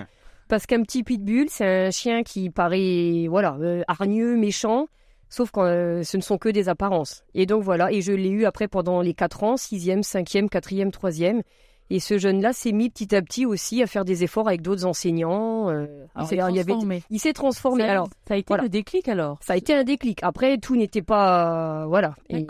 Parce 0.47 0.65
qu'un 0.65 0.81
petit 0.81 1.03
pitbull, 1.03 1.47
c'est 1.49 1.87
un 1.87 1.91
chien 1.91 2.23
qui 2.23 2.49
paraît, 2.49 3.27
voilà, 3.29 3.57
hargneux, 3.87 4.35
méchant, 4.35 4.87
sauf 5.29 5.51
quand 5.51 5.65
ce 5.65 6.17
ne 6.17 6.21
sont 6.21 6.37
que 6.37 6.49
des 6.49 6.69
apparences. 6.69 7.23
Et 7.33 7.45
donc 7.45 7.63
voilà, 7.63 7.91
et 7.91 8.01
je 8.01 8.11
l'ai 8.11 8.29
eu 8.29 8.45
après 8.45 8.67
pendant 8.67 9.01
les 9.01 9.13
quatre 9.13 9.43
ans, 9.43 9.57
sixième, 9.57 10.03
cinquième, 10.03 10.49
quatrième, 10.49 10.91
troisième. 10.91 11.41
Et 11.91 11.99
ce 11.99 12.19
jeune-là 12.19 12.53
s'est 12.53 12.71
mis 12.71 12.89
petit 12.91 13.15
à 13.15 13.21
petit 13.21 13.47
aussi 13.47 13.81
à 13.81 13.87
faire 13.87 14.05
des 14.05 14.23
efforts 14.23 14.47
avec 14.47 14.61
d'autres 14.61 14.85
enseignants. 14.85 15.69
Euh, 15.69 15.87
il 16.19 16.25
s'est 16.27 16.37
transformé. 16.37 17.03
Il 17.09 17.19
s'est 17.19 17.33
transformé. 17.33 17.83
Ça, 17.83 17.91
alors, 17.91 18.09
ça 18.27 18.35
a 18.35 18.37
été 18.37 18.55
le 18.55 18.69
déclic 18.69 19.07
alors. 19.07 19.39
Ça 19.41 19.53
a 19.53 19.57
été 19.57 19.73
un 19.73 19.83
déclic. 19.83 20.19
Après, 20.21 20.59
tout 20.59 20.75
n'était 20.75 21.01
pas 21.01 21.87
voilà. 21.87 22.13
Et, 22.29 22.45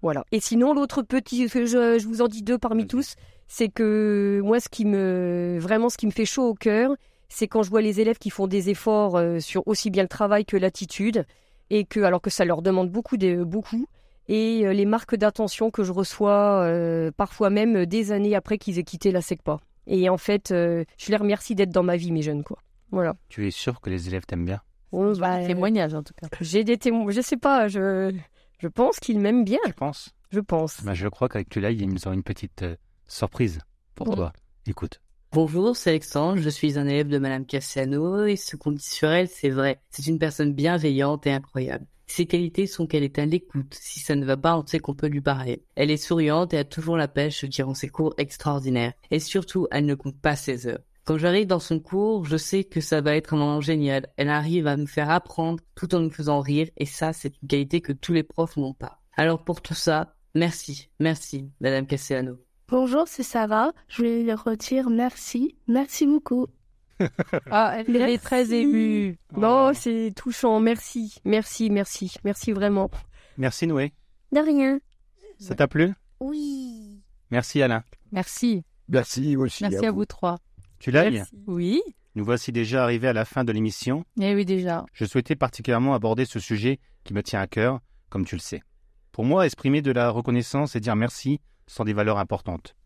voilà. 0.00 0.24
Et 0.30 0.38
sinon, 0.38 0.74
l'autre 0.74 1.02
petit, 1.02 1.48
je, 1.48 1.66
je, 1.66 2.06
vous 2.06 2.22
en 2.22 2.28
dis 2.28 2.42
deux 2.42 2.58
parmi 2.58 2.86
tous, 2.86 3.16
c'est 3.48 3.68
que 3.68 4.40
moi, 4.44 4.60
ce 4.60 4.68
qui 4.68 4.84
me 4.84 5.58
vraiment, 5.60 5.88
ce 5.88 5.96
qui 5.96 6.06
me 6.06 6.12
fait 6.12 6.24
chaud 6.24 6.48
au 6.50 6.54
cœur, 6.54 6.94
c'est 7.28 7.48
quand 7.48 7.64
je 7.64 7.70
vois 7.70 7.82
les 7.82 8.00
élèves 8.00 8.18
qui 8.18 8.30
font 8.30 8.46
des 8.46 8.70
efforts 8.70 9.16
euh, 9.16 9.40
sur 9.40 9.66
aussi 9.66 9.90
bien 9.90 10.04
le 10.04 10.08
travail 10.08 10.44
que 10.44 10.56
l'attitude, 10.56 11.26
et 11.70 11.84
que 11.84 12.00
alors 12.00 12.20
que 12.20 12.30
ça 12.30 12.44
leur 12.44 12.62
demande 12.62 12.90
beaucoup, 12.90 13.16
de, 13.16 13.44
beaucoup 13.44 13.86
et 14.28 14.66
euh, 14.66 14.72
les 14.72 14.86
marques 14.86 15.16
d'attention 15.16 15.70
que 15.70 15.82
je 15.82 15.92
reçois 15.92 16.62
euh, 16.62 17.10
parfois 17.16 17.50
même 17.50 17.86
des 17.86 18.12
années 18.12 18.34
après 18.34 18.58
qu'ils 18.58 18.78
aient 18.78 18.84
quitté 18.84 19.12
la 19.12 19.20
SECPA. 19.20 19.60
Et 19.86 20.08
en 20.08 20.16
fait, 20.16 20.50
euh, 20.50 20.84
je 20.96 21.10
les 21.10 21.16
remercie 21.16 21.54
d'être 21.54 21.70
dans 21.70 21.82
ma 21.82 21.96
vie, 21.96 22.10
mes 22.10 22.22
jeunes, 22.22 22.42
quoi. 22.42 22.58
Voilà. 22.90 23.14
Tu 23.28 23.46
es 23.46 23.50
sûr 23.50 23.80
que 23.80 23.90
les 23.90 24.08
élèves 24.08 24.24
t'aiment 24.24 24.46
bien? 24.46 24.62
Oh, 24.92 25.12
bah, 25.18 25.44
Témoignage, 25.44 25.92
en 25.94 26.02
tout 26.02 26.14
cas. 26.14 26.28
J'ai 26.40 26.64
des 26.64 26.78
témoins. 26.78 27.10
Je 27.10 27.20
sais 27.20 27.36
pas. 27.36 27.68
Je, 27.68 28.14
je 28.58 28.68
pense 28.68 28.98
qu'ils 28.98 29.18
m'aiment 29.18 29.44
bien. 29.44 29.58
Je 29.66 29.72
pense. 29.72 30.14
Je 30.30 30.40
pense. 30.40 30.82
Bah, 30.84 30.94
je 30.94 31.08
crois 31.08 31.28
qu'avec 31.28 31.50
Tula, 31.50 31.70
ils 31.70 32.08
ont 32.08 32.12
une 32.12 32.22
petite 32.22 32.64
surprise 33.06 33.58
pour 33.94 34.14
toi. 34.14 34.32
Écoute. 34.66 35.00
Bonjour, 35.34 35.74
c'est 35.74 35.90
Alexandre, 35.90 36.40
je 36.40 36.48
suis 36.48 36.78
un 36.78 36.86
élève 36.86 37.08
de 37.08 37.18
Madame 37.18 37.44
Cassiano 37.44 38.24
et 38.24 38.36
ce 38.36 38.54
qu'on 38.54 38.70
dit 38.70 38.88
sur 38.88 39.08
elle, 39.08 39.26
c'est 39.26 39.48
vrai. 39.48 39.80
C'est 39.90 40.06
une 40.06 40.20
personne 40.20 40.54
bienveillante 40.54 41.26
et 41.26 41.32
incroyable. 41.32 41.88
Ses 42.06 42.26
qualités 42.26 42.68
sont 42.68 42.86
qu'elle 42.86 43.02
est 43.02 43.18
à 43.18 43.26
l'écoute. 43.26 43.74
Si 43.74 43.98
ça 43.98 44.14
ne 44.14 44.24
va 44.24 44.36
pas, 44.36 44.56
on 44.56 44.64
sait 44.64 44.78
qu'on 44.78 44.94
peut 44.94 45.08
lui 45.08 45.20
parler. 45.20 45.64
Elle 45.74 45.90
est 45.90 45.96
souriante 45.96 46.54
et 46.54 46.58
a 46.58 46.64
toujours 46.64 46.96
la 46.96 47.08
pêche 47.08 47.44
durant 47.46 47.74
ses 47.74 47.88
cours 47.88 48.14
extraordinaires. 48.16 48.92
Et 49.10 49.18
surtout, 49.18 49.66
elle 49.72 49.86
ne 49.86 49.96
compte 49.96 50.20
pas 50.20 50.36
ses 50.36 50.68
heures. 50.68 50.84
Quand 51.04 51.18
j'arrive 51.18 51.48
dans 51.48 51.58
son 51.58 51.80
cours, 51.80 52.24
je 52.26 52.36
sais 52.36 52.62
que 52.62 52.80
ça 52.80 53.00
va 53.00 53.16
être 53.16 53.34
un 53.34 53.38
moment 53.38 53.60
génial. 53.60 54.06
Elle 54.16 54.28
arrive 54.28 54.68
à 54.68 54.76
nous 54.76 54.86
faire 54.86 55.10
apprendre 55.10 55.64
tout 55.74 55.96
en 55.96 55.98
nous 55.98 56.12
faisant 56.12 56.42
rire 56.42 56.68
et 56.76 56.86
ça, 56.86 57.12
c'est 57.12 57.32
une 57.42 57.48
qualité 57.48 57.80
que 57.80 57.92
tous 57.92 58.12
les 58.12 58.22
profs 58.22 58.56
n'ont 58.56 58.72
pas. 58.72 59.02
Alors 59.16 59.42
pour 59.42 59.62
tout 59.62 59.74
ça, 59.74 60.14
merci, 60.36 60.90
merci, 61.00 61.50
Madame 61.58 61.88
Castellano. 61.88 62.43
Bonjour, 62.68 63.06
c'est 63.06 63.22
Sarah. 63.22 63.72
Je 63.88 64.02
vais 64.02 64.22
le 64.22 64.34
retirer. 64.34 64.88
Merci. 64.90 65.56
Merci 65.68 66.06
beaucoup. 66.06 66.46
Ah, 67.50 67.74
elle 67.76 67.96
est 67.96 68.22
très 68.22 68.52
émue. 68.54 69.18
Non, 69.36 69.72
c'est 69.74 70.12
touchant. 70.14 70.60
Merci, 70.60 71.18
merci, 71.24 71.68
merci, 71.68 72.14
merci 72.24 72.52
vraiment. 72.52 72.88
Merci 73.36 73.66
Noé. 73.66 73.92
De 74.32 74.38
rien. 74.38 74.78
Ça 75.38 75.54
t'a 75.56 75.66
plu? 75.66 75.92
Oui. 76.20 77.02
Merci 77.30 77.60
Alain. 77.62 77.82
Merci. 78.12 78.62
Merci 78.88 79.36
aussi. 79.36 79.64
Merci 79.64 79.84
à 79.84 79.90
vous 79.90 80.04
trois. 80.04 80.38
Tu 80.78 80.92
l'aimes? 80.92 81.24
Oui. 81.48 81.82
Nous 82.14 82.24
voici 82.24 82.52
déjà 82.52 82.84
arrivés 82.84 83.08
à 83.08 83.12
la 83.12 83.24
fin 83.24 83.42
de 83.42 83.50
l'émission. 83.50 84.04
Eh 84.20 84.34
oui, 84.34 84.44
déjà. 84.44 84.86
Je 84.92 85.04
souhaitais 85.04 85.34
particulièrement 85.34 85.94
aborder 85.94 86.24
ce 86.24 86.38
sujet 86.38 86.78
qui 87.02 87.12
me 87.12 87.22
tient 87.24 87.40
à 87.40 87.48
cœur, 87.48 87.80
comme 88.08 88.24
tu 88.24 88.36
le 88.36 88.40
sais. 88.40 88.62
Pour 89.10 89.24
moi, 89.24 89.46
exprimer 89.46 89.82
de 89.82 89.90
la 89.90 90.10
reconnaissance 90.10 90.76
et 90.76 90.80
dire 90.80 90.94
merci 90.94 91.40
sont 91.66 91.84
des 91.84 91.92
valeurs 91.92 92.18
importantes. 92.18 92.76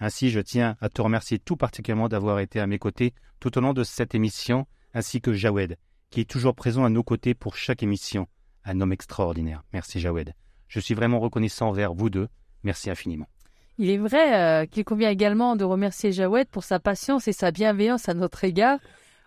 Ainsi, 0.00 0.30
je 0.30 0.40
tiens 0.40 0.76
à 0.80 0.88
te 0.88 1.02
remercier 1.02 1.38
tout 1.38 1.56
particulièrement 1.56 2.08
d'avoir 2.08 2.38
été 2.38 2.60
à 2.60 2.66
mes 2.66 2.78
côtés 2.78 3.14
tout 3.40 3.56
au 3.58 3.60
long 3.60 3.72
de 3.72 3.84
cette 3.84 4.14
émission, 4.14 4.66
ainsi 4.94 5.20
que 5.20 5.32
Jawed, 5.32 5.76
qui 6.10 6.20
est 6.20 6.30
toujours 6.30 6.54
présent 6.54 6.84
à 6.84 6.88
nos 6.88 7.02
côtés 7.02 7.34
pour 7.34 7.56
chaque 7.56 7.82
émission. 7.82 8.28
Un 8.64 8.80
homme 8.80 8.92
extraordinaire. 8.92 9.62
Merci 9.72 10.00
Jawed. 10.00 10.34
Je 10.68 10.80
suis 10.80 10.94
vraiment 10.94 11.18
reconnaissant 11.18 11.68
envers 11.68 11.94
vous 11.94 12.10
deux. 12.10 12.28
Merci 12.62 12.90
infiniment. 12.90 13.26
Il 13.78 13.90
est 13.90 13.98
vrai 13.98 14.34
euh, 14.34 14.66
qu'il 14.66 14.84
convient 14.84 15.10
également 15.10 15.56
de 15.56 15.64
remercier 15.64 16.12
Jawed 16.12 16.48
pour 16.48 16.64
sa 16.64 16.78
patience 16.78 17.28
et 17.28 17.32
sa 17.32 17.50
bienveillance 17.50 18.08
à 18.08 18.14
notre 18.14 18.44
égard, 18.44 18.78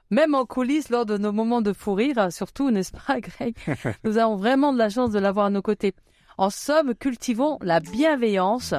même 0.09 0.35
en 0.35 0.45
coulisses 0.45 0.89
lors 0.89 1.05
de 1.05 1.17
nos 1.17 1.31
moments 1.31 1.61
de 1.61 1.71
fou 1.71 1.93
rire, 1.93 2.31
surtout, 2.31 2.69
n'est-ce 2.69 2.91
pas, 2.91 3.19
Greg? 3.21 3.55
Nous 4.03 4.17
avons 4.17 4.35
vraiment 4.35 4.73
de 4.73 4.77
la 4.77 4.89
chance 4.89 5.11
de 5.11 5.19
l'avoir 5.19 5.45
à 5.45 5.49
nos 5.49 5.61
côtés. 5.61 5.93
En 6.37 6.49
somme, 6.49 6.93
cultivons 6.95 7.57
la 7.61 7.79
bienveillance. 7.79 8.73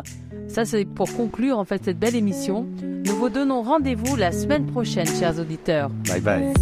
Ça, 0.49 0.65
c'est 0.65 0.85
pour 0.85 1.13
conclure 1.15 1.59
en 1.59 1.65
fait 1.65 1.85
cette 1.85 1.99
belle 1.99 2.17
émission. 2.17 2.67
Nous 2.83 3.17
vous 3.17 3.29
donnons 3.29 3.63
rendez-vous 3.63 4.17
la 4.17 4.33
semaine 4.33 4.67
prochaine, 4.67 5.07
chers 5.07 5.39
auditeurs. 5.39 5.91
Bye 6.09 6.21
bye. 6.21 6.53